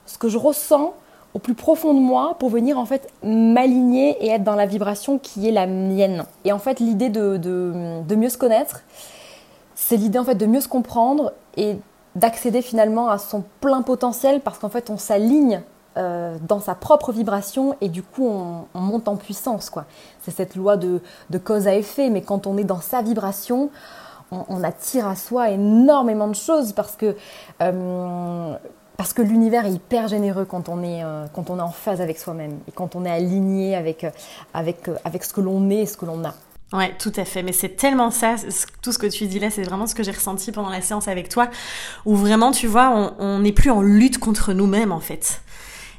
ce 0.06 0.18
que 0.18 0.30
je 0.30 0.38
ressens 0.38 0.94
au 1.34 1.40
plus 1.40 1.56
profond 1.56 1.94
de 1.94 2.00
moi 2.00 2.36
pour 2.40 2.50
venir 2.50 2.78
en 2.78 2.86
fait 2.86 3.10
m'aligner 3.24 4.24
et 4.24 4.30
être 4.30 4.44
dans 4.44 4.56
la 4.56 4.66
vibration 4.66 5.18
qui 5.18 5.48
est 5.48 5.52
la 5.52 5.66
mienne. 5.66 6.26
Et 6.46 6.52
en 6.52 6.60
fait, 6.60 6.80
l'idée 6.80 7.10
de, 7.10 7.38
de, 7.38 8.16
mieux 8.16 8.30
se 8.30 8.38
connaître, 8.38 8.82
c'est 9.76 9.98
l'idée 9.98 10.20
en 10.20 10.26
fait 10.26 10.36
de 10.36 10.46
mieux 10.46 10.62
se 10.62 10.68
comprendre 10.68 11.34
et 11.58 11.78
d'accéder 12.16 12.62
finalement 12.62 13.10
à 13.10 13.18
son 13.18 13.44
plein 13.60 13.82
potentiel 13.82 14.42
parce 14.42 14.60
qu'en 14.60 14.70
fait, 14.70 14.90
on 14.90 14.98
s'aligne 14.98 15.64
euh, 15.98 16.38
dans 16.42 16.60
sa 16.60 16.74
propre 16.74 17.12
vibration 17.12 17.76
et 17.80 17.90
du 17.90 18.02
coup 18.02 18.28
on, 18.28 18.80
monte 18.80 19.08
en 19.08 19.16
puissance 19.16 19.70
quoi. 19.70 19.86
C'est 20.22 20.32
cette 20.32 20.56
loi 20.56 20.76
de, 20.76 21.02
cause 21.44 21.68
à 21.68 21.76
effet, 21.76 22.10
mais 22.10 22.22
quand 22.22 22.48
on 22.48 22.58
est 22.58 22.64
dans 22.64 22.82
sa 22.82 23.02
vibration, 23.02 23.70
on, 24.32 24.64
attire 24.64 25.08
à 25.08 25.16
soi 25.16 25.52
énormément 25.52 26.28
de 26.28 26.36
choses 26.36 26.74
parce 26.74 26.96
que 26.96 27.16
euh, 27.62 28.56
que 29.16 29.22
l'univers 29.22 29.66
est 29.66 29.74
hyper 29.74 30.08
généreux 30.08 30.46
quand 30.46 30.70
on 30.70 30.82
est 30.82 31.04
euh, 31.04 31.26
quand 31.34 31.50
on 31.50 31.60
est 31.60 31.62
en 31.62 31.70
phase 31.70 32.02
avec 32.02 32.18
soi-même 32.18 32.58
et 32.68 32.72
quand 32.72 32.96
on 32.96 33.06
est 33.06 33.12
aligné 33.12 33.76
avec 33.76 34.08
avec 34.54 34.90
avec 35.04 35.24
ce 35.24 35.34
que 35.34 35.42
l'on 35.42 35.70
est 35.70 35.82
et 35.82 35.86
ce 35.86 35.98
que 35.98 36.06
l'on 36.06 36.24
a. 36.26 36.34
Ouais, 36.74 36.92
tout 36.98 37.14
à 37.18 37.24
fait. 37.24 37.44
Mais 37.44 37.52
c'est 37.52 37.76
tellement 37.76 38.10
ça, 38.10 38.36
tout 38.82 38.92
ce 38.92 38.98
que 38.98 39.06
tu 39.06 39.28
dis 39.28 39.38
là, 39.38 39.52
c'est 39.52 39.62
vraiment 39.62 39.86
ce 39.86 39.94
que 39.94 40.02
j'ai 40.02 40.12
ressenti 40.12 40.52
pendant 40.52 40.70
la 40.70 40.82
séance 40.82 41.08
avec 41.08 41.30
toi, 41.30 41.50
où 42.06 42.16
vraiment, 42.16 42.52
tu 42.52 42.66
vois, 42.66 43.14
on 43.20 43.40
n'est 43.40 43.52
plus 43.52 43.70
en 43.70 43.84
lutte 43.84 44.18
contre 44.18 44.54
nous-mêmes, 44.54 44.92
en 44.92 45.00
fait. 45.00 45.43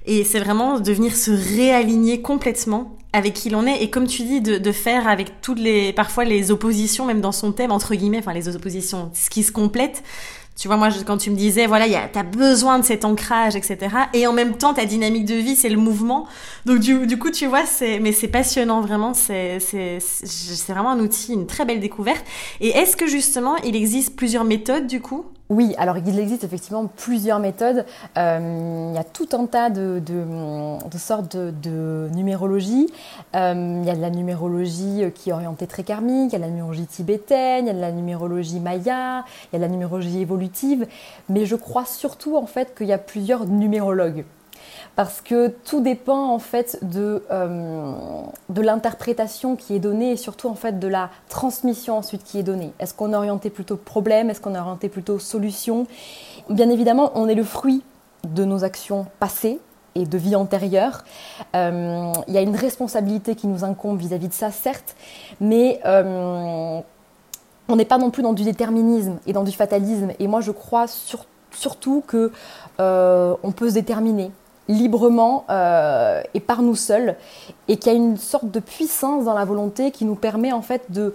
Et 0.07 0.25
c'est 0.25 0.41
vraiment 0.41 0.81
de 0.81 0.93
venir 0.93 1.17
se 1.17 1.31
réaligner 1.31 2.21
complètement 2.21 2.97
avec 3.13 3.33
qui 3.33 3.49
l'on 3.49 3.67
est 3.67 3.83
et 3.83 3.91
comme 3.91 4.07
tu 4.09 4.23
dis 4.23 4.41
de, 4.41 4.59
de, 4.59 4.73
faire 4.73 5.07
avec 5.07 5.41
toutes 5.41 5.61
les 5.61 5.93
parfois 5.93 6.25
les 6.25 6.51
oppositions 6.51 7.07
même 7.07 7.21
dans 7.21 7.31
son 7.31 7.53
thème 7.53 7.71
entre 7.71 7.95
guillemets 7.95 8.19
enfin 8.19 8.33
les 8.33 8.55
oppositions 8.57 9.13
ce 9.15 9.31
qui 9.31 9.45
se 9.45 9.53
complète 9.53 10.03
tu 10.57 10.69
vois, 10.69 10.77
moi, 10.77 10.89
quand 11.05 11.17
tu 11.17 11.31
me 11.31 11.37
disais, 11.37 11.67
voilà, 11.67 11.87
tu 11.89 12.19
as 12.19 12.23
besoin 12.23 12.79
de 12.79 12.85
cet 12.85 13.05
ancrage, 13.05 13.57
etc. 13.57 13.97
Et 14.13 14.27
en 14.29 14.33
même 14.33 14.57
temps, 14.57 14.73
ta 14.73 14.85
dynamique 14.85 15.25
de 15.25 15.35
vie, 15.35 15.57
c'est 15.57 15.69
le 15.69 15.77
mouvement. 15.77 16.29
Donc, 16.65 16.79
du, 16.79 17.07
du 17.09 17.19
coup, 17.19 17.31
tu 17.31 17.47
vois, 17.47 17.67
c'est, 17.67 17.99
mais 17.99 18.13
c'est 18.13 18.29
passionnant, 18.29 18.81
vraiment. 18.81 19.15
C'est, 19.15 19.59
c'est, 19.59 19.99
c'est 20.01 20.73
vraiment 20.73 20.93
un 20.93 21.01
outil, 21.01 21.33
une 21.33 21.49
très 21.49 21.65
belle 21.65 21.81
découverte. 21.81 22.25
Et 22.61 22.69
est-ce 22.69 22.97
que 22.97 23.09
justement, 23.09 23.57
il 23.65 23.75
existe 23.75 24.15
plusieurs 24.15 24.45
méthodes, 24.45 24.87
du 24.87 25.01
coup? 25.01 25.27
Oui, 25.51 25.75
alors 25.77 25.99
il 25.99 26.19
existe 26.19 26.43
effectivement 26.43 26.87
plusieurs 26.87 27.39
méthodes. 27.39 27.85
Euh, 28.17 28.89
il 28.91 28.95
y 28.95 28.99
a 28.99 29.05
tout 29.05 29.29
un 29.33 29.45
tas 29.45 29.69
de, 29.69 30.01
de, 30.01 30.99
sortes 30.99 31.37
de, 31.37 32.09
numérologie. 32.15 32.87
Euh, 33.37 33.81
il 33.83 33.87
y 33.87 33.91
a 33.91 33.95
de 33.95 34.01
la 34.01 34.09
numérologie 34.09 35.05
qui 35.15 35.31
est 35.31 35.33
orientée 35.35 35.67
très 35.67 35.83
karmique, 35.83 36.33
il 36.33 36.33
y 36.33 36.37
a 36.37 36.39
de 36.39 36.45
la 36.45 36.51
numérologie 36.51 36.87
tibétaine, 36.87 37.67
il 37.67 37.69
y 37.69 37.71
a 37.71 37.75
de 37.75 37.81
la 37.81 37.93
numérologie 37.93 38.59
maya, 38.59 39.25
il 39.53 39.55
y 39.55 39.57
a 39.57 39.59
de 39.59 39.65
la 39.65 39.69
numérologie 39.69 40.21
évolutive. 40.21 40.87
Mais 41.29 41.45
je 41.45 41.57
crois 41.57 41.85
surtout 41.85 42.37
en 42.37 42.47
fait 42.47 42.75
qu'il 42.75 42.87
y 42.87 42.93
a 42.95 42.99
plusieurs 42.99 43.45
numérologues 43.45 44.25
parce 44.97 45.21
que 45.21 45.49
tout 45.49 45.81
dépend 45.81 46.31
en 46.31 46.39
fait 46.39 46.79
de, 46.83 47.25
euh, 47.31 47.93
de 48.49 48.63
l'interprétation 48.63 49.57
qui 49.57 49.75
est 49.75 49.81
donnée 49.81 50.13
et 50.13 50.17
surtout 50.17 50.49
en 50.49 50.55
fait 50.55 50.79
de 50.79 50.89
la 50.89 51.11
transmission 51.29 51.99
ensuite 51.99 52.23
qui 52.23 52.39
est 52.39 52.43
donnée. 52.45 52.73
Est-ce 52.79 52.95
qu'on 52.95 53.13
est 53.13 53.17
orienté 53.17 53.51
plutôt 53.51 53.77
problème? 53.77 54.31
Est-ce 54.31 54.41
qu'on 54.41 54.55
est 54.55 54.59
orienté 54.59 54.89
plutôt 54.89 55.19
solution? 55.19 55.87
Bien 56.49 56.71
évidemment, 56.71 57.11
on 57.15 57.29
est 57.29 57.35
le 57.35 57.45
fruit 57.45 57.83
de 58.25 58.45
nos 58.45 58.63
actions 58.63 59.07
passées 59.19 59.59
et 59.97 60.07
de 60.07 60.19
vie 60.19 60.37
antérieure. 60.37 61.05
Euh, 61.55 62.13
il 62.29 62.35
y 62.35 62.39
a 62.39 62.41
une 62.41 62.57
responsabilité 62.57 63.35
qui 63.35 63.47
nous 63.47 63.65
incombe 63.65 63.99
vis-à-vis 63.99 64.29
de 64.29 64.33
ça, 64.33 64.51
certes, 64.51 64.97
mais 65.41 65.81
euh, 65.85 66.81
on 67.69 67.77
n'est 67.77 67.85
pas 67.85 67.99
non 67.99 68.11
plus 68.11 68.23
dans 68.23 68.33
du 68.33 68.45
déterminisme 68.45 69.19
et 69.27 69.33
dans 69.33 69.45
du 69.45 69.53
fatalisme. 69.53 70.13
Et 70.19 70.29
moi, 70.29 70.41
je 70.41 70.53
crois 70.53 70.87
surtout 71.51 72.03
que 72.07 72.33
on 72.79 73.53
peut 73.53 73.69
se 73.69 73.75
déterminer 73.75 74.31
librement 74.69 75.45
euh, 75.51 76.23
et 76.33 76.41
par 76.41 76.63
nous 76.63 76.77
seuls, 76.77 77.17
et 77.69 77.77
qu'il 77.77 77.93
y 77.93 77.95
a 77.95 77.99
une 77.99 78.17
sorte 78.17 78.51
de 78.51 78.61
puissance 78.61 79.25
dans 79.25 79.35
la 79.35 79.45
volonté 79.45 79.91
qui 79.91 80.05
nous 80.05 80.15
permet 80.15 80.53
en 80.53 80.63
fait 80.63 80.91
de, 80.91 81.15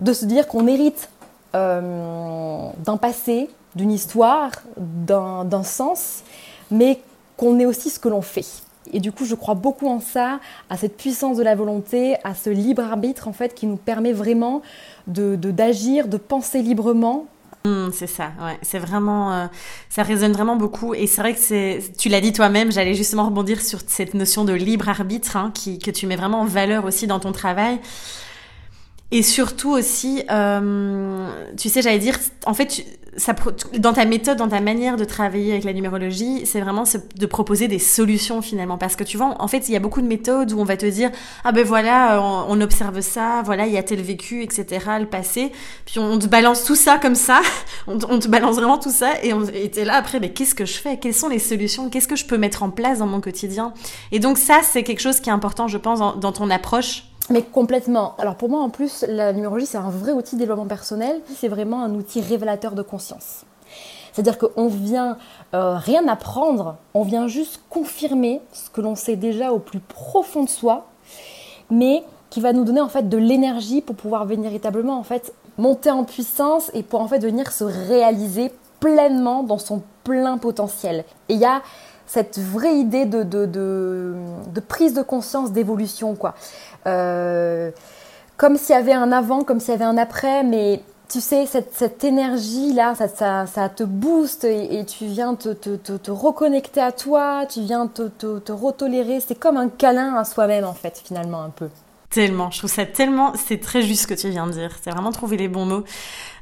de 0.00 0.12
se 0.12 0.24
dire 0.26 0.46
qu'on 0.46 0.66
hérite 0.66 1.08
euh, 1.54 2.68
d'un 2.78 2.96
passé, 2.96 3.50
d'une 3.74 3.92
histoire, 3.92 4.50
d'un 4.76 5.62
sens, 5.62 6.22
mais 6.70 7.00
qu'on 7.36 7.58
est 7.58 7.66
aussi 7.66 7.90
ce 7.90 7.98
que 7.98 8.08
l'on 8.08 8.22
fait. 8.22 8.46
Et 8.92 9.00
du 9.00 9.12
coup, 9.12 9.24
je 9.24 9.34
crois 9.34 9.54
beaucoup 9.54 9.88
en 9.88 10.00
ça, 10.00 10.40
à 10.68 10.76
cette 10.76 10.96
puissance 10.96 11.36
de 11.36 11.42
la 11.42 11.54
volonté, 11.54 12.16
à 12.24 12.34
ce 12.34 12.50
libre 12.50 12.82
arbitre 12.82 13.28
en 13.28 13.32
fait 13.32 13.54
qui 13.54 13.66
nous 13.66 13.76
permet 13.76 14.12
vraiment 14.12 14.62
de 15.06 15.36
d'agir, 15.36 16.08
de 16.08 16.16
penser 16.16 16.62
librement 16.62 17.26
Mmh, 17.66 17.90
c'est 17.92 18.06
ça, 18.06 18.32
ouais. 18.40 18.58
C'est 18.62 18.78
vraiment, 18.78 19.32
euh, 19.34 19.46
ça 19.90 20.02
résonne 20.02 20.32
vraiment 20.32 20.56
beaucoup. 20.56 20.94
Et 20.94 21.06
c'est 21.06 21.20
vrai 21.20 21.34
que 21.34 21.38
c'est, 21.40 21.80
tu 21.98 22.08
l'as 22.08 22.22
dit 22.22 22.32
toi-même, 22.32 22.72
j'allais 22.72 22.94
justement 22.94 23.26
rebondir 23.26 23.60
sur 23.60 23.80
cette 23.86 24.14
notion 24.14 24.46
de 24.46 24.54
libre 24.54 24.88
arbitre 24.88 25.36
hein, 25.36 25.50
qui, 25.54 25.78
que 25.78 25.90
tu 25.90 26.06
mets 26.06 26.16
vraiment 26.16 26.40
en 26.40 26.46
valeur 26.46 26.86
aussi 26.86 27.06
dans 27.06 27.20
ton 27.20 27.32
travail. 27.32 27.78
Et 29.12 29.22
surtout 29.24 29.70
aussi, 29.70 30.22
euh, 30.30 31.28
tu 31.56 31.68
sais, 31.68 31.82
j'allais 31.82 31.98
dire, 31.98 32.16
en 32.46 32.54
fait, 32.54 32.84
ça, 33.16 33.34
dans 33.76 33.92
ta 33.92 34.04
méthode, 34.04 34.38
dans 34.38 34.48
ta 34.48 34.60
manière 34.60 34.96
de 34.96 35.04
travailler 35.04 35.50
avec 35.50 35.64
la 35.64 35.72
numérologie, 35.72 36.46
c'est 36.46 36.60
vraiment 36.60 36.84
de 37.16 37.26
proposer 37.26 37.66
des 37.66 37.80
solutions 37.80 38.40
finalement. 38.40 38.78
Parce 38.78 38.94
que 38.94 39.02
tu 39.02 39.16
vois, 39.16 39.34
en 39.40 39.48
fait, 39.48 39.68
il 39.68 39.72
y 39.72 39.76
a 39.76 39.80
beaucoup 39.80 40.00
de 40.00 40.06
méthodes 40.06 40.52
où 40.52 40.60
on 40.60 40.64
va 40.64 40.76
te 40.76 40.86
dire, 40.86 41.10
ah 41.42 41.50
ben 41.50 41.64
voilà, 41.64 42.22
on, 42.22 42.60
observe 42.60 43.00
ça, 43.00 43.42
voilà, 43.44 43.66
il 43.66 43.72
y 43.72 43.78
a 43.78 43.82
tel 43.82 44.00
vécu, 44.00 44.42
etc., 44.42 44.86
le 45.00 45.06
passé. 45.06 45.50
Puis 45.86 45.98
on 45.98 46.18
te 46.18 46.26
balance 46.26 46.64
tout 46.64 46.76
ça 46.76 46.98
comme 46.98 47.16
ça, 47.16 47.40
on, 47.88 47.98
te 47.98 48.28
balance 48.28 48.56
vraiment 48.56 48.78
tout 48.78 48.90
ça, 48.90 49.14
et 49.24 49.32
était 49.54 49.84
là 49.84 49.94
après, 49.94 50.20
mais 50.20 50.30
qu'est-ce 50.30 50.54
que 50.54 50.64
je 50.64 50.78
fais? 50.78 50.98
Quelles 50.98 51.14
sont 51.14 51.28
les 51.28 51.40
solutions? 51.40 51.90
Qu'est-ce 51.90 52.08
que 52.08 52.16
je 52.16 52.26
peux 52.26 52.38
mettre 52.38 52.62
en 52.62 52.70
place 52.70 53.00
dans 53.00 53.06
mon 53.06 53.20
quotidien? 53.20 53.74
Et 54.12 54.20
donc 54.20 54.38
ça, 54.38 54.60
c'est 54.62 54.84
quelque 54.84 55.00
chose 55.00 55.18
qui 55.18 55.30
est 55.30 55.32
important, 55.32 55.66
je 55.66 55.78
pense, 55.78 55.98
dans 55.98 56.32
ton 56.32 56.48
approche 56.48 57.09
mais 57.30 57.42
complètement. 57.42 58.14
Alors 58.18 58.36
pour 58.36 58.48
moi 58.48 58.60
en 58.60 58.68
plus, 58.68 59.04
la 59.08 59.32
numérologie 59.32 59.66
c'est 59.66 59.78
un 59.78 59.90
vrai 59.90 60.12
outil 60.12 60.34
de 60.36 60.40
développement 60.40 60.66
personnel, 60.66 61.20
c'est 61.34 61.48
vraiment 61.48 61.82
un 61.82 61.94
outil 61.94 62.20
révélateur 62.20 62.72
de 62.72 62.82
conscience. 62.82 63.44
C'est-à-dire 64.12 64.38
qu'on 64.38 64.66
vient 64.66 65.16
euh, 65.54 65.76
rien 65.76 66.06
apprendre, 66.08 66.76
on 66.94 67.02
vient 67.02 67.28
juste 67.28 67.62
confirmer 67.70 68.40
ce 68.52 68.68
que 68.68 68.80
l'on 68.80 68.96
sait 68.96 69.16
déjà 69.16 69.52
au 69.52 69.58
plus 69.58 69.78
profond 69.78 70.44
de 70.44 70.48
soi, 70.48 70.88
mais 71.70 72.02
qui 72.28 72.40
va 72.40 72.52
nous 72.52 72.64
donner 72.64 72.80
en 72.80 72.88
fait 72.88 73.08
de 73.08 73.16
l'énergie 73.16 73.80
pour 73.80 73.96
pouvoir 73.96 74.24
véritablement 74.24 74.98
en 74.98 75.04
fait 75.04 75.32
monter 75.58 75.90
en 75.90 76.04
puissance 76.04 76.70
et 76.74 76.82
pour 76.82 77.00
en 77.00 77.08
fait 77.08 77.18
venir 77.18 77.52
se 77.52 77.64
réaliser 77.64 78.52
pleinement 78.80 79.42
dans 79.42 79.58
son 79.58 79.82
plein 80.04 80.38
potentiel. 80.38 81.04
Et 81.28 81.34
il 81.34 81.40
y 81.40 81.44
a 81.44 81.62
cette 82.06 82.38
vraie 82.38 82.76
idée 82.76 83.04
de, 83.04 83.22
de, 83.22 83.46
de 83.46 84.60
prise 84.60 84.94
de 84.94 85.02
conscience, 85.02 85.52
d'évolution, 85.52 86.16
quoi. 86.16 86.34
Euh, 86.86 87.70
comme 88.36 88.56
s'il 88.56 88.74
y 88.74 88.78
avait 88.78 88.92
un 88.92 89.12
avant, 89.12 89.44
comme 89.44 89.60
s'il 89.60 89.70
y 89.70 89.74
avait 89.74 89.84
un 89.84 89.98
après, 89.98 90.42
mais 90.42 90.80
tu 91.10 91.20
sais, 91.20 91.44
cette, 91.46 92.04
énergie-là, 92.04 92.94
ça, 92.94 93.08
ça, 93.08 93.46
ça, 93.46 93.68
te 93.68 93.82
booste 93.82 94.44
et, 94.44 94.84
tu 94.86 95.06
viens 95.06 95.34
te, 95.34 96.10
reconnecter 96.10 96.80
à 96.80 96.92
toi, 96.92 97.46
tu 97.46 97.62
viens 97.62 97.88
te, 97.88 98.08
te, 98.08 98.52
retolérer. 98.52 99.20
C'est 99.20 99.34
comme 99.34 99.56
un 99.56 99.68
câlin 99.68 100.14
à 100.14 100.24
soi-même, 100.24 100.64
en 100.64 100.72
fait, 100.72 101.02
finalement, 101.04 101.42
un 101.42 101.50
peu. 101.50 101.68
Tellement, 102.10 102.50
je 102.50 102.58
trouve 102.58 102.70
ça 102.70 102.86
tellement, 102.86 103.32
c'est 103.34 103.60
très 103.60 103.82
juste 103.82 104.02
ce 104.02 104.06
que 104.06 104.14
tu 104.14 104.30
viens 104.30 104.46
de 104.46 104.52
dire. 104.52 104.70
C'est 104.82 104.90
vraiment 104.90 105.12
trouver 105.12 105.36
les 105.36 105.48
bons 105.48 105.66
mots. 105.66 105.84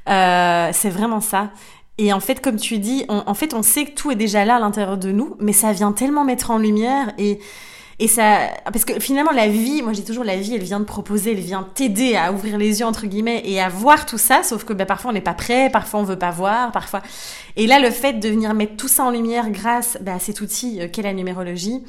Euh, 0.09 0.71
c'est 0.73 0.91
vraiment 0.91 1.21
ça. 1.21 1.51
Et 1.99 2.13
en 2.13 2.21
fait, 2.21 2.41
comme 2.41 2.57
tu 2.57 2.79
dis, 2.79 3.05
en 3.09 3.35
fait, 3.35 3.55
on 3.55 3.63
sait 3.63 3.87
que 3.87 3.91
tout 3.91 4.13
est 4.13 4.17
déjà 4.17 4.45
là 4.45 4.57
à 4.57 4.61
l'intérieur 4.61 4.99
de 4.99 5.11
nous, 5.11 5.37
mais 5.41 5.53
ça 5.53 5.73
vient 5.73 5.93
tellement 5.93 6.25
mettre 6.25 6.53
en 6.53 6.59
lumière 6.59 7.13
et 7.19 7.41
et 8.01 8.07
ça, 8.07 8.49
parce 8.65 8.85
que 8.85 9.01
finalement, 9.01 9.33
la 9.33 9.49
vie, 9.49 9.83
moi 9.83 9.93
j'ai 9.93 10.05
toujours 10.05 10.23
la 10.23 10.37
vie, 10.37 10.55
elle 10.55 10.63
vient 10.63 10.79
te 10.79 10.85
proposer, 10.85 11.33
elle 11.33 11.41
vient 11.41 11.67
t'aider 11.75 12.15
à 12.15 12.33
ouvrir 12.33 12.57
les 12.57 12.79
yeux, 12.79 12.87
entre 12.87 13.07
guillemets, 13.07 13.43
et 13.45 13.61
à 13.61 13.69
voir 13.69 14.07
tout 14.07 14.19
ça, 14.19 14.45
sauf 14.45 14.65
que 14.65 14.73
ben, 14.73 14.87
parfois 14.87 15.11
on 15.11 15.15
n'est 15.15 15.21
pas 15.21 15.35
prêt, 15.35 15.69
parfois 15.69 16.01
on 16.01 16.05
veut 16.05 16.19
pas 16.19 16.31
voir, 16.31 16.71
parfois. 16.71 17.03
Et 17.57 17.67
là, 17.67 17.81
le 17.81 17.91
fait 17.91 18.15
de 18.15 18.29
venir 18.29 18.55
mettre 18.55 18.77
tout 18.77 18.87
ça 18.87 19.03
en 19.05 19.11
lumière 19.11 19.51
grâce 19.51 19.99
ben, 20.01 20.15
à 20.15 20.19
cet 20.21 20.41
outil 20.41 20.81
euh, 20.81 20.89
qu'est 20.89 21.03
la 21.03 21.13
numérologie, 21.13 21.83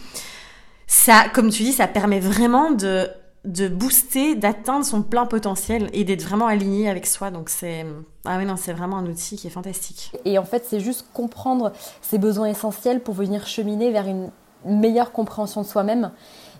ça, 0.88 1.26
comme 1.32 1.52
tu 1.52 1.62
dis, 1.62 1.74
ça 1.74 1.86
permet 1.86 2.20
vraiment 2.20 2.72
de, 2.72 3.08
de 3.46 3.68
booster, 3.68 4.34
d'atteindre 4.34 4.86
son 4.86 5.04
plein 5.04 5.28
potentiel 5.28 5.92
et 5.94 6.04
d'être 6.06 6.24
vraiment 6.24 6.48
aligné 6.48 6.90
avec 6.90 7.06
soi. 7.06 7.30
Donc 7.30 7.50
c'est 7.50 7.86
ah 8.26 8.38
oui 8.40 8.46
non, 8.46 8.56
c'est 8.58 8.74
vraiment 8.74 8.98
un 8.98 9.06
outil 9.06 9.36
qui 9.36 9.46
est 9.46 9.52
fantastique. 9.52 10.12
Et 10.26 10.40
en 10.40 10.44
fait, 10.44 10.66
c'est 10.68 10.80
juste 10.80 11.06
comprendre 11.14 11.72
ses 12.02 12.18
besoins 12.18 12.48
essentiels 12.48 13.00
pour 13.00 13.14
venir 13.14 13.46
cheminer 13.46 13.92
vers 13.92 14.08
une 14.08 14.32
meilleure 14.66 15.12
compréhension 15.12 15.62
de 15.62 15.68
soi-même. 15.68 16.12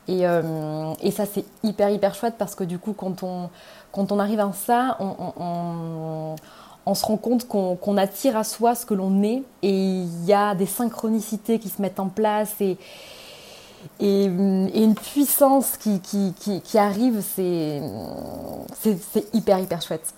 Et, 0.08 0.28
euh, 0.28 0.94
et, 1.02 1.12
ça, 1.12 1.26
c'est 1.26 1.46
hyper, 1.64 1.90
hyper 1.90 2.16
chouette 2.16 2.36
parce 2.38 2.56
que 2.56 2.64
du 2.64 2.80
coup, 2.80 2.94
quand 2.94 3.22
on, 3.22 3.50
quand 3.92 4.12
on 4.12 4.20
arrive 4.20 4.40
à 4.40 4.52
ça, 4.54 4.98
on, 5.00 6.36
on, 6.86 6.96
se 6.96 7.06
rend 7.06 7.18
compte 7.18 7.48
qu'on 7.48 7.98
attire 7.98 8.36
à 8.36 8.44
soi 8.44 8.74
ce 8.74 8.88
que 8.88 8.96
l'on 8.96 9.22
est 9.22 9.44
et 9.62 9.72
il 9.72 10.26
y 10.26 10.34
a 10.34 10.56
des 10.56 10.66
synchronicités 10.66 11.60
qui 11.60 11.70
se 11.70 11.80
mettent 11.80 12.00
en 12.00 12.10
place 12.10 12.56
et, 12.60 12.80
et, 14.00 14.26
une 14.26 14.96
puissance 14.96 15.78
qui, 15.78 16.00
qui, 16.00 16.34
qui, 16.64 16.78
arrive, 16.80 17.22
c'est 17.22 17.82
hyper, 19.34 19.60
hyper 19.60 19.82
chouette. 19.84 20.12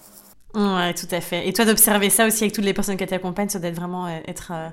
Ouais, 0.53 0.93
tout 0.93 1.07
à 1.11 1.21
fait. 1.21 1.47
Et 1.47 1.53
toi, 1.53 1.65
d'observer 1.65 2.09
ça 2.09 2.27
aussi 2.27 2.43
avec 2.43 2.53
toutes 2.53 2.65
les 2.65 2.73
personnes 2.73 2.97
qui 2.97 3.05
t'accompagnent, 3.05 3.49
ça 3.49 3.59
doit 3.59 3.71
vraiment 3.71 4.07
euh, 4.07 4.19
être 4.27 4.51
euh, 4.53 4.67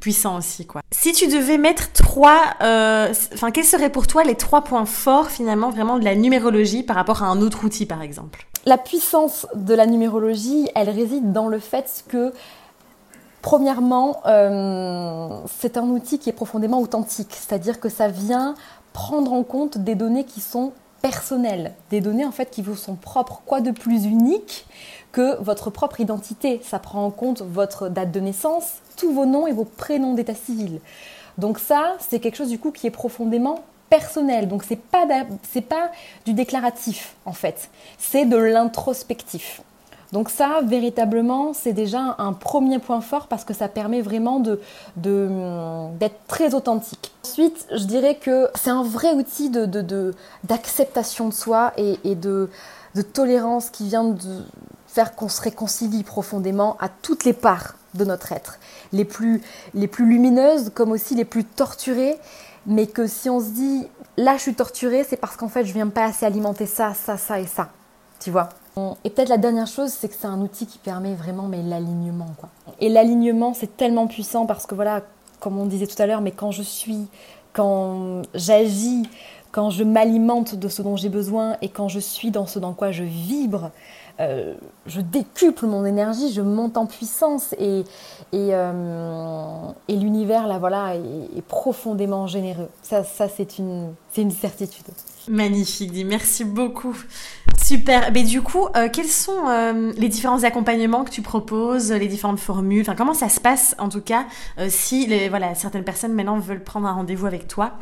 puissant 0.00 0.36
aussi, 0.36 0.66
quoi. 0.66 0.82
Si 0.90 1.12
tu 1.12 1.26
devais 1.26 1.56
mettre 1.56 1.92
trois, 1.92 2.42
euh, 2.60 3.12
enfin, 3.32 3.50
quels 3.50 3.64
seraient 3.64 3.90
pour 3.90 4.06
toi 4.06 4.24
les 4.24 4.34
trois 4.34 4.62
points 4.62 4.84
forts, 4.84 5.30
finalement, 5.30 5.70
vraiment 5.70 5.98
de 5.98 6.04
la 6.04 6.14
numérologie 6.14 6.82
par 6.82 6.96
rapport 6.96 7.22
à 7.22 7.26
un 7.26 7.40
autre 7.40 7.64
outil, 7.64 7.86
par 7.86 8.02
exemple? 8.02 8.46
La 8.66 8.78
puissance 8.78 9.46
de 9.54 9.74
la 9.74 9.86
numérologie, 9.86 10.68
elle 10.74 10.90
réside 10.90 11.32
dans 11.32 11.48
le 11.48 11.58
fait 11.58 12.04
que 12.08 12.32
Premièrement, 13.40 14.22
c'est 15.48 15.76
un 15.76 15.88
outil 15.88 16.20
qui 16.20 16.30
est 16.30 16.32
profondément 16.32 16.80
authentique, 16.80 17.32
c'est-à-dire 17.32 17.80
que 17.80 17.88
ça 17.88 18.06
vient 18.06 18.54
prendre 18.92 19.32
en 19.32 19.42
compte 19.42 19.78
des 19.78 19.96
données 19.96 20.22
qui 20.22 20.40
sont 20.40 20.72
personnelles, 21.02 21.74
des 21.90 22.00
données 22.00 22.24
en 22.24 22.32
fait 22.32 22.50
qui 22.50 22.62
vous 22.62 22.76
sont 22.76 22.94
propres. 22.94 23.42
Quoi 23.44 23.60
de 23.60 23.72
plus 23.72 24.06
unique 24.06 24.66
que 25.10 25.36
votre 25.42 25.68
propre 25.68 26.00
identité? 26.00 26.60
Ça 26.62 26.78
prend 26.78 27.04
en 27.04 27.10
compte 27.10 27.42
votre 27.42 27.88
date 27.88 28.12
de 28.12 28.20
naissance, 28.20 28.76
tous 28.96 29.12
vos 29.12 29.26
noms 29.26 29.46
et 29.46 29.52
vos 29.52 29.64
prénoms 29.64 30.14
d'état 30.14 30.34
civil. 30.34 30.80
Donc 31.38 31.58
ça, 31.58 31.96
c'est 31.98 32.20
quelque 32.20 32.36
chose 32.36 32.50
du 32.50 32.58
coup 32.58 32.70
qui 32.70 32.86
est 32.86 32.90
profondément 32.90 33.64
personnel. 33.90 34.48
Donc 34.48 34.62
c'est 34.64 34.76
pas 34.76 35.06
pas 35.06 35.90
du 36.24 36.32
déclaratif 36.32 37.14
en 37.26 37.32
fait, 37.32 37.68
c'est 37.98 38.24
de 38.24 38.36
l'introspectif. 38.36 39.60
Donc 40.12 40.28
ça, 40.28 40.60
véritablement, 40.62 41.54
c'est 41.54 41.72
déjà 41.72 42.16
un 42.18 42.34
premier 42.34 42.78
point 42.78 43.00
fort 43.00 43.28
parce 43.28 43.44
que 43.44 43.54
ça 43.54 43.68
permet 43.68 44.02
vraiment 44.02 44.40
de, 44.40 44.60
d'être 44.96 46.26
très 46.28 46.54
authentique. 46.54 47.12
Ensuite, 47.24 47.66
je 47.74 47.84
dirais 47.84 48.16
que 48.16 48.48
c'est 48.54 48.70
un 48.70 48.82
vrai 48.82 49.14
outil 49.14 49.50
d'acceptation 50.44 51.28
de, 51.28 51.34
soi 51.34 51.72
et, 51.78 52.14
de 52.14 52.48
tolérance 53.14 53.70
qui 53.70 53.88
vient 53.88 54.04
de 54.04 54.42
faire 54.86 55.14
qu'on 55.14 55.30
se 55.30 55.40
réconcilie 55.40 56.04
profondément 56.04 56.76
à 56.78 56.90
toutes 56.90 57.24
les 57.24 57.32
parts 57.32 57.76
de 57.94 58.04
notre 58.04 58.32
être, 58.32 58.58
les 58.92 59.04
plus, 59.06 59.42
les 59.74 59.86
plus 59.86 60.06
lumineuses 60.06 60.70
comme 60.74 60.92
aussi 60.92 61.14
les 61.14 61.24
plus 61.24 61.44
torturées, 61.44 62.18
mais 62.66 62.86
que 62.86 63.06
si 63.06 63.30
on 63.30 63.40
se 63.40 63.50
dit 63.50 63.86
là 64.16 64.36
je 64.36 64.42
suis 64.42 64.54
torturée, 64.54 65.04
c'est 65.08 65.16
parce 65.16 65.36
qu'en 65.36 65.48
fait 65.48 65.64
je 65.64 65.72
viens 65.72 65.88
pas 65.88 66.04
assez 66.04 66.26
alimenter 66.26 66.66
ça, 66.66 66.94
ça, 66.94 67.16
ça 67.16 67.40
et 67.40 67.46
ça, 67.46 67.68
tu 68.20 68.30
vois? 68.30 68.48
Et 68.76 69.10
peut-être 69.10 69.28
la 69.28 69.38
dernière 69.38 69.66
chose, 69.66 69.90
c'est 69.90 70.08
que 70.08 70.14
c'est 70.18 70.26
un 70.26 70.40
outil 70.40 70.66
qui 70.66 70.78
permet 70.78 71.14
vraiment 71.14 71.44
mais 71.44 71.62
l'alignement. 71.62 72.30
Et 72.80 72.88
l'alignement 72.88 73.52
c'est 73.54 73.76
tellement 73.76 74.06
puissant 74.06 74.46
parce 74.46 74.66
que 74.66 74.74
voilà, 74.74 75.02
comme 75.40 75.58
on 75.58 75.66
disait 75.66 75.86
tout 75.86 76.00
à 76.00 76.06
l'heure, 76.06 76.20
mais 76.20 76.30
quand 76.30 76.52
je 76.52 76.62
suis, 76.62 77.06
quand 77.52 78.22
j'agis, 78.34 79.02
quand 79.50 79.68
je 79.68 79.84
m'alimente 79.84 80.54
de 80.54 80.68
ce 80.68 80.80
dont 80.80 80.96
j'ai 80.96 81.10
besoin 81.10 81.56
et 81.60 81.68
quand 81.68 81.88
je 81.88 82.00
suis 82.00 82.30
dans 82.30 82.46
ce 82.46 82.58
dans 82.58 82.72
quoi 82.72 82.90
je 82.90 83.04
vibre, 83.04 83.70
euh, 84.20 84.54
je 84.86 85.00
décuple 85.00 85.66
mon 85.66 85.84
énergie, 85.84 86.32
je 86.32 86.42
monte 86.42 86.76
en 86.76 86.86
puissance 86.86 87.54
et, 87.58 87.80
et, 88.32 88.54
euh, 88.54 89.41
et 89.88 89.96
l'univers 89.96 90.46
là 90.46 90.58
voilà 90.58 90.94
est, 90.96 91.42
profondément 91.46 92.26
généreux. 92.26 92.68
Ça, 92.82 93.04
ça 93.04 93.28
c'est 93.28 93.58
une, 93.58 93.94
une 94.16 94.30
certitude. 94.30 94.84
Magnifique, 95.28 95.92
dit 95.92 96.04
merci 96.04 96.44
beaucoup. 96.44 96.96
Super. 97.62 98.10
Mais 98.12 98.24
du 98.24 98.42
coup, 98.42 98.66
euh, 98.76 98.88
quels 98.92 99.06
sont 99.06 99.48
les 99.96 100.08
différents 100.08 100.42
accompagnements 100.42 101.04
que 101.04 101.10
tu 101.10 101.22
proposes, 101.22 101.92
les 101.92 102.08
différentes 102.08 102.40
formules? 102.40 102.82
Enfin, 102.82 102.96
comment 102.96 103.14
ça 103.14 103.28
se 103.28 103.40
passe 103.40 103.74
en 103.78 103.88
tout 103.88 104.00
cas 104.00 104.26
si 104.68 105.06
les, 105.06 105.28
voilà 105.28 105.54
certaines 105.54 105.84
personnes 105.84 106.12
maintenant 106.12 106.38
veulent 106.38 106.64
prendre 106.64 106.86
un 106.86 106.92
rendez-vous 106.92 107.26
avec 107.26 107.46
toi? 107.48 107.72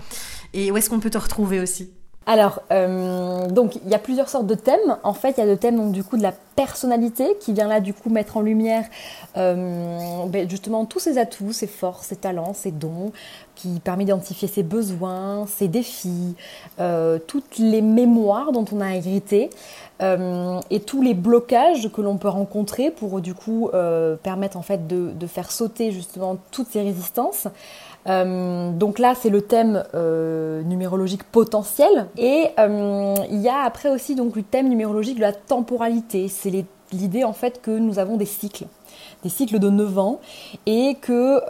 Et 0.53 0.71
où 0.71 0.77
est-ce 0.77 0.91
qu'on 0.91 1.01
peut 1.01 1.11
te 1.11 1.19
retrouver 1.19 1.61
aussi? 1.61 1.91
Alors, 2.27 2.61
euh, 2.71 3.49
donc 3.49 3.77
il 3.77 3.91
y 3.91 3.95
a 3.95 3.99
plusieurs 3.99 4.29
sortes 4.29 4.47
de 4.47 4.55
thèmes. 4.55 4.99
En 5.03 5.15
fait, 5.15 5.31
il 5.37 5.41
y 5.41 5.43
a 5.43 5.47
le 5.47 5.57
thème 5.57 5.77
donc 5.77 5.93
du 5.93 6.05
coup 6.05 6.17
de 6.17 6.23
la 6.23 6.33
personnalité 6.55 7.37
qui 7.41 7.53
vient 7.55 7.67
là 7.67 7.81
du 7.81 7.95
coup 7.95 8.11
mettre 8.11 8.37
en 8.37 8.43
lumière 8.43 8.85
euh, 9.37 10.27
ben, 10.27 10.49
justement 10.49 10.85
tous 10.85 11.01
ses 11.01 11.17
atouts, 11.17 11.53
ses 11.53 11.67
forces, 11.67 12.09
ses 12.09 12.17
talents, 12.17 12.53
ses 12.53 12.71
dons, 12.71 13.13
qui 13.61 13.81
permet 13.81 14.05
d'identifier 14.05 14.49
ses 14.49 14.63
besoins, 14.63 15.47
ses 15.47 15.69
défis, 15.69 16.35
euh, 16.79 17.19
toutes 17.27 17.59
les 17.59 17.83
mémoires 17.83 18.53
dont 18.53 18.65
on 18.73 18.81
a 18.81 18.95
hérité. 18.95 19.51
et 20.71 20.81
tous 20.81 21.03
les 21.03 21.13
blocages 21.13 21.91
que 21.93 22.01
l'on 22.01 22.17
peut 22.17 22.31
rencontrer 22.31 22.91
pour 22.91 23.21
coup 23.35 23.71
permettre 24.23 24.57
en 24.57 24.63
fait 24.63 24.87
de, 24.87 25.27
faire 25.27 25.53
sauter 25.53 25.93
justement 25.93 26.39
toutes 26.51 26.69
ces 26.69 26.81
résistances. 26.81 27.49
Euh, 28.07 28.71
donc 28.73 28.99
là, 28.99 29.15
c'est 29.15 29.31
le 29.31 29.43
thème 29.43 29.85
euh, 29.95 30.63
numérologique 30.63 31.25
potentiel. 31.25 32.07
Et 32.17 32.47
euh, 32.59 33.15
il 33.31 33.41
y 33.41 33.49
a 33.49 33.61
après 33.63 33.91
aussi 33.91 34.15
donc 34.15 34.37
le 34.37 34.43
thème 34.43 34.69
numérologique 34.69 35.17
de 35.17 35.23
la 35.23 35.33
temporalité. 35.33 36.29
C'est 36.29 36.53
l'idée 36.93 37.25
en 37.25 37.33
fait 37.33 37.61
que 37.61 37.71
nous 37.71 37.99
avons 37.99 38.17
des 38.17 38.27
cycles 38.27 38.65
des 39.23 39.29
cycles 39.29 39.59
de 39.59 39.71
9 39.71 39.99
ans 39.99 40.21
et 40.67 40.97
que 41.01 41.41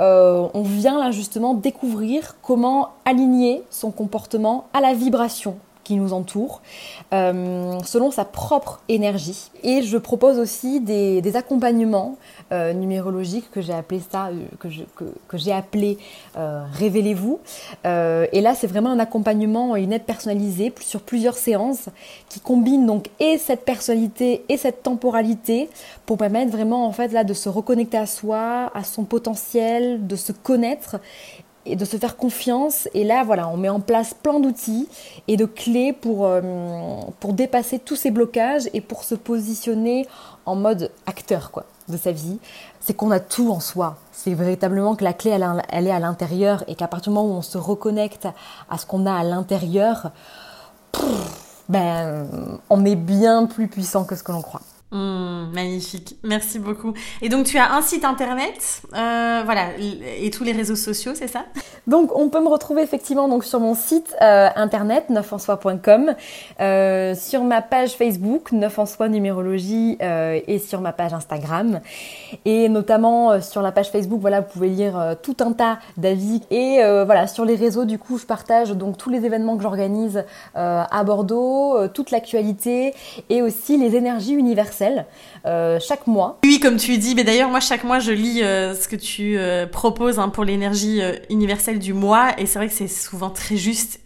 on 0.54 0.62
vient 0.62 0.98
là 0.98 1.10
justement 1.10 1.54
découvrir 1.54 2.36
comment 2.42 2.90
aligner 3.04 3.62
son 3.70 3.90
comportement 3.90 4.66
à 4.72 4.80
la 4.80 4.94
vibration 4.94 5.56
qui 5.84 5.96
nous 5.96 6.12
entoure, 6.12 6.62
selon 7.10 8.10
sa 8.10 8.24
propre 8.24 8.80
énergie. 8.88 9.50
Et 9.62 9.82
je 9.82 9.98
propose 9.98 10.38
aussi 10.38 10.80
des, 10.80 11.36
accompagnements 11.36 12.16
euh, 12.52 12.72
numérologique 12.72 13.50
que 13.52 13.60
j'ai 13.60 13.72
appelé 13.72 14.00
ça, 14.00 14.28
euh, 14.28 14.44
que, 15.28 15.36
j'ai 15.36 15.52
appelé 15.52 15.98
euh, 16.36 16.64
Révélez-vous. 16.72 17.38
et 17.84 18.40
là, 18.40 18.54
c'est 18.54 18.66
vraiment 18.66 18.90
un 18.90 18.98
accompagnement 18.98 19.76
et 19.76 19.82
une 19.82 19.92
aide 19.92 20.04
personnalisée 20.04 20.72
sur 20.80 21.00
plusieurs 21.02 21.36
séances 21.36 21.88
qui 22.28 22.40
combinent 22.40 22.86
donc 22.86 23.10
et 23.20 23.38
cette 23.38 23.64
personnalité 23.64 24.44
et 24.48 24.56
cette 24.56 24.82
temporalité 24.82 25.68
pour 26.06 26.18
permettre 26.18 26.50
vraiment 26.50 26.86
en 26.86 26.92
fait 26.92 27.12
là 27.12 27.24
de 27.24 27.34
se 27.34 27.48
reconnecter 27.48 27.98
à 27.98 28.06
soi, 28.06 28.70
à 28.74 28.84
son 28.84 29.04
potentiel, 29.04 30.06
de 30.06 30.16
se 30.16 30.32
connaître 30.32 30.96
et 31.66 31.76
de 31.76 31.84
se 31.84 31.96
faire 31.96 32.16
confiance. 32.16 32.88
Et 32.94 33.04
là, 33.04 33.22
voilà, 33.24 33.48
on 33.48 33.56
met 33.56 33.68
en 33.68 33.80
place 33.80 34.14
plein 34.14 34.40
d'outils 34.40 34.88
et 35.28 35.36
de 35.36 35.44
clés 35.44 35.92
pour, 35.92 36.30
pour 37.20 37.32
dépasser 37.32 37.78
tous 37.78 37.96
ces 37.96 38.10
blocages 38.10 38.68
et 38.72 38.80
pour 38.80 39.04
se 39.04 39.14
positionner 39.14 40.06
en 40.46 40.56
mode 40.56 40.90
acteur, 41.06 41.50
quoi 41.50 41.64
de 41.90 41.96
sa 41.96 42.12
vie, 42.12 42.38
c'est 42.80 42.94
qu'on 42.94 43.10
a 43.10 43.20
tout 43.20 43.50
en 43.50 43.60
soi. 43.60 43.96
C'est 44.12 44.34
véritablement 44.34 44.94
que 44.94 45.04
la 45.04 45.12
clé, 45.12 45.30
elle, 45.30 45.86
est 45.86 45.90
à 45.90 45.98
l'intérieur 45.98 46.64
et 46.68 46.74
qu'à 46.74 46.88
partir 46.88 47.12
du 47.12 47.16
moment 47.16 47.34
où 47.34 47.38
on 47.38 47.42
se 47.42 47.58
reconnecte 47.58 48.28
à 48.70 48.78
ce 48.78 48.86
qu'on 48.86 49.06
a 49.06 49.12
à 49.12 49.24
l'intérieur, 49.24 50.10
ben, 51.68 52.26
on 52.70 52.84
est 52.84 52.96
bien 52.96 53.46
plus 53.46 53.68
puissant 53.68 54.04
que 54.04 54.16
ce 54.16 54.22
que 54.22 54.32
l'on 54.32 54.42
croit. 54.42 54.62
Mmh, 54.92 55.52
magnifique, 55.52 56.16
merci 56.24 56.58
beaucoup. 56.58 56.94
Et 57.22 57.28
donc 57.28 57.46
tu 57.46 57.58
as 57.58 57.74
un 57.74 57.80
site 57.80 58.04
internet, 58.04 58.82
euh, 58.96 59.42
voilà, 59.44 59.68
et 59.78 60.28
tous 60.30 60.42
les 60.42 60.50
réseaux 60.50 60.74
sociaux, 60.74 61.12
c'est 61.14 61.28
ça? 61.28 61.44
Donc 61.86 62.10
on 62.18 62.28
peut 62.28 62.40
me 62.40 62.48
retrouver 62.48 62.82
effectivement 62.82 63.28
donc 63.28 63.44
sur 63.44 63.60
mon 63.60 63.76
site 63.76 64.16
euh, 64.20 64.48
internet 64.56 65.08
neufensoi.com, 65.08 66.16
euh, 66.60 67.14
sur 67.14 67.44
ma 67.44 67.62
page 67.62 67.92
Facebook 67.92 68.50
neuf 68.50 68.80
numérologie 69.08 69.96
et 70.00 70.58
sur 70.58 70.80
ma 70.80 70.92
page 70.92 71.14
Instagram. 71.14 71.80
Et 72.44 72.68
notamment 72.68 73.40
sur 73.40 73.62
la 73.62 73.70
page 73.70 73.90
Facebook, 73.90 74.20
voilà, 74.20 74.40
vous 74.40 74.48
pouvez 74.48 74.68
lire 74.68 75.16
tout 75.22 75.36
un 75.40 75.52
tas 75.52 75.78
d'avis. 75.98 76.42
Et 76.50 76.80
voilà 77.04 77.26
sur 77.28 77.44
les 77.44 77.54
réseaux 77.54 77.84
du 77.84 77.98
coup 77.98 78.18
je 78.18 78.26
partage 78.26 78.70
donc 78.70 78.96
tous 78.96 79.10
les 79.10 79.24
événements 79.24 79.56
que 79.56 79.62
j'organise 79.62 80.24
à 80.54 81.04
Bordeaux, 81.04 81.86
toute 81.88 82.10
l'actualité 82.10 82.94
et 83.28 83.42
aussi 83.42 83.76
les 83.76 83.94
énergies 83.94 84.32
universelles 84.32 84.79
euh, 85.46 85.78
chaque 85.80 86.06
mois. 86.06 86.38
Oui, 86.44 86.60
comme 86.60 86.76
tu 86.76 86.98
dis, 86.98 87.14
mais 87.14 87.24
d'ailleurs 87.24 87.50
moi 87.50 87.60
chaque 87.60 87.84
mois 87.84 87.98
je 87.98 88.12
lis 88.12 88.42
euh, 88.42 88.74
ce 88.74 88.88
que 88.88 88.96
tu 88.96 89.38
euh, 89.38 89.66
proposes 89.66 90.18
hein, 90.18 90.28
pour 90.28 90.44
l'énergie 90.44 91.00
universelle 91.28 91.78
du 91.78 91.92
mois 91.92 92.38
et 92.38 92.46
c'est 92.46 92.58
vrai 92.58 92.68
que 92.68 92.74
c'est 92.74 92.88
souvent 92.88 93.30
très 93.30 93.56
juste. 93.56 94.00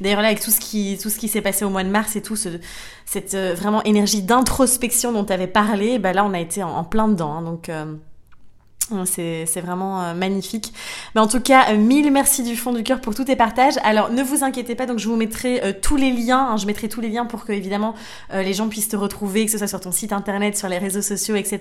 d'ailleurs 0.00 0.22
là 0.22 0.28
avec 0.28 0.40
tout 0.40 0.50
ce 0.50 0.60
qui 0.60 0.98
qui 0.98 1.28
s'est 1.28 1.42
passé 1.42 1.64
au 1.64 1.70
mois 1.70 1.84
de 1.84 1.90
mars 1.90 2.16
et 2.16 2.22
tout 2.22 2.36
ce, 2.36 2.48
cette 3.04 3.34
vraiment 3.34 3.82
énergie 3.84 4.22
d'introspection 4.22 5.12
dont 5.12 5.24
tu 5.24 5.32
avais 5.32 5.46
parlé, 5.46 5.98
bah 5.98 6.12
là 6.12 6.24
on 6.24 6.32
a 6.32 6.40
été 6.40 6.62
en, 6.62 6.84
plein 6.84 7.08
dedans. 7.08 7.32
Hein, 7.32 7.42
donc 7.42 7.70
c'est 9.04 9.60
vraiment 9.60 10.02
euh, 10.02 10.14
magnifique. 10.14 10.72
Mais 11.14 11.20
en 11.20 11.26
tout 11.26 11.40
cas, 11.40 11.70
euh, 11.70 11.76
mille 11.76 12.10
merci 12.10 12.42
du 12.42 12.56
fond 12.56 12.72
du 12.72 12.82
cœur 12.82 13.00
pour 13.00 13.14
tous 13.14 13.24
tes 13.24 13.36
partages. 13.36 13.74
Alors 13.84 14.10
ne 14.10 14.22
vous 14.22 14.44
inquiétez 14.44 14.74
pas, 14.74 14.86
donc 14.86 14.98
je 14.98 15.08
vous 15.08 15.16
mettrai 15.16 15.62
euh, 15.62 15.72
tous 15.80 15.96
les 15.96 16.10
liens. 16.10 16.50
Hein, 16.50 16.56
je 16.56 16.66
mettrai 16.66 16.88
tous 16.88 17.00
les 17.00 17.08
liens 17.08 17.26
pour 17.26 17.44
que 17.44 17.52
évidemment 17.52 17.94
les 18.32 18.52
gens 18.54 18.68
puissent 18.68 18.88
te 18.88 18.96
retrouver, 18.96 19.44
que 19.44 19.52
ce 19.52 19.58
soit 19.58 19.66
sur 19.66 19.80
ton 19.80 19.92
site 19.92 20.12
internet, 20.12 20.56
sur 20.56 20.68
les 20.68 20.78
réseaux 20.78 21.02
sociaux, 21.02 21.36
etc. 21.36 21.60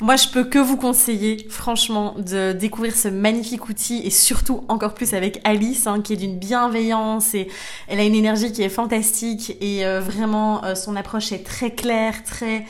Moi, 0.00 0.16
je 0.16 0.28
peux 0.28 0.44
que 0.44 0.58
vous 0.58 0.76
conseiller, 0.76 1.46
franchement, 1.48 2.14
de 2.18 2.52
découvrir 2.52 2.94
ce 2.94 3.08
magnifique 3.08 3.68
outil 3.68 4.00
et 4.04 4.10
surtout 4.10 4.64
encore 4.68 4.94
plus 4.94 5.14
avec 5.14 5.40
Alice, 5.44 5.86
hein, 5.86 6.00
qui 6.00 6.12
est 6.12 6.16
d'une 6.16 6.38
bienveillance 6.38 7.34
et 7.34 7.48
elle 7.88 8.00
a 8.00 8.04
une 8.04 8.14
énergie 8.14 8.52
qui 8.52 8.62
est 8.62 8.68
fantastique 8.68 9.56
et 9.60 9.84
vraiment 10.00 10.62
son 10.74 10.96
approche 10.96 11.32
est 11.32 11.44
très 11.44 11.70
claire, 11.70 12.22
très 12.24 12.64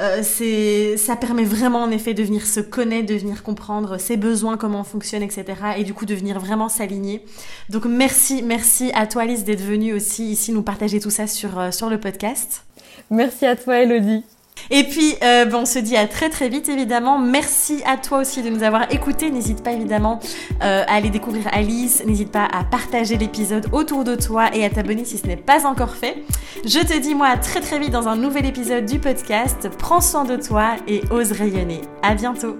euh, 0.00 0.20
c'est, 0.22 0.96
ça 0.96 1.14
permet 1.14 1.44
vraiment 1.44 1.82
en 1.82 1.90
effet 1.90 2.14
de 2.14 2.22
venir 2.22 2.46
se 2.46 2.60
connaître, 2.60 3.06
de 3.06 3.14
venir 3.14 3.42
comprendre 3.42 3.98
ses 3.98 4.16
besoins, 4.16 4.56
comment 4.56 4.80
on 4.80 4.84
fonctionne, 4.84 5.22
etc. 5.22 5.44
Et 5.76 5.84
du 5.84 5.92
coup 5.92 6.06
de 6.06 6.14
venir 6.14 6.40
vraiment 6.40 6.68
s'aligner. 6.68 7.22
Donc 7.68 7.84
merci, 7.84 8.42
merci 8.42 8.90
à 8.94 9.06
toi 9.06 9.22
Alice 9.22 9.44
d'être 9.44 9.62
venue 9.62 9.92
aussi 9.92 10.30
ici 10.30 10.52
nous 10.52 10.62
partager 10.62 11.00
tout 11.00 11.10
ça 11.10 11.26
sur, 11.26 11.58
euh, 11.58 11.70
sur 11.70 11.90
le 11.90 12.00
podcast. 12.00 12.64
Merci 13.10 13.44
à 13.44 13.56
toi 13.56 13.80
Elodie. 13.80 14.24
Et 14.70 14.84
puis, 14.84 15.14
euh, 15.22 15.44
bon, 15.44 15.60
on 15.60 15.66
se 15.66 15.78
dit 15.78 15.96
à 15.96 16.06
très 16.06 16.28
très 16.28 16.48
vite 16.48 16.68
évidemment. 16.68 17.18
Merci 17.18 17.82
à 17.86 17.96
toi 17.96 18.18
aussi 18.18 18.42
de 18.42 18.50
nous 18.50 18.62
avoir 18.62 18.92
écoutés. 18.92 19.30
N'hésite 19.30 19.62
pas 19.62 19.72
évidemment 19.72 20.20
euh, 20.62 20.84
à 20.86 20.94
aller 20.94 21.10
découvrir 21.10 21.46
Alice. 21.52 22.02
N'hésite 22.06 22.30
pas 22.30 22.44
à 22.44 22.64
partager 22.64 23.16
l'épisode 23.16 23.68
autour 23.72 24.04
de 24.04 24.14
toi 24.14 24.54
et 24.54 24.64
à 24.64 24.70
t'abonner 24.70 25.04
si 25.04 25.18
ce 25.18 25.26
n'est 25.26 25.36
pas 25.36 25.66
encore 25.66 25.94
fait. 25.94 26.16
Je 26.64 26.80
te 26.80 26.98
dis 26.98 27.14
moi 27.14 27.28
à 27.28 27.36
très 27.36 27.60
très 27.60 27.78
vite 27.78 27.90
dans 27.90 28.08
un 28.08 28.16
nouvel 28.16 28.46
épisode 28.46 28.86
du 28.86 28.98
podcast. 28.98 29.68
Prends 29.78 30.00
soin 30.00 30.24
de 30.24 30.36
toi 30.36 30.76
et 30.86 31.02
ose 31.10 31.32
rayonner. 31.32 31.80
À 32.02 32.14
bientôt. 32.14 32.56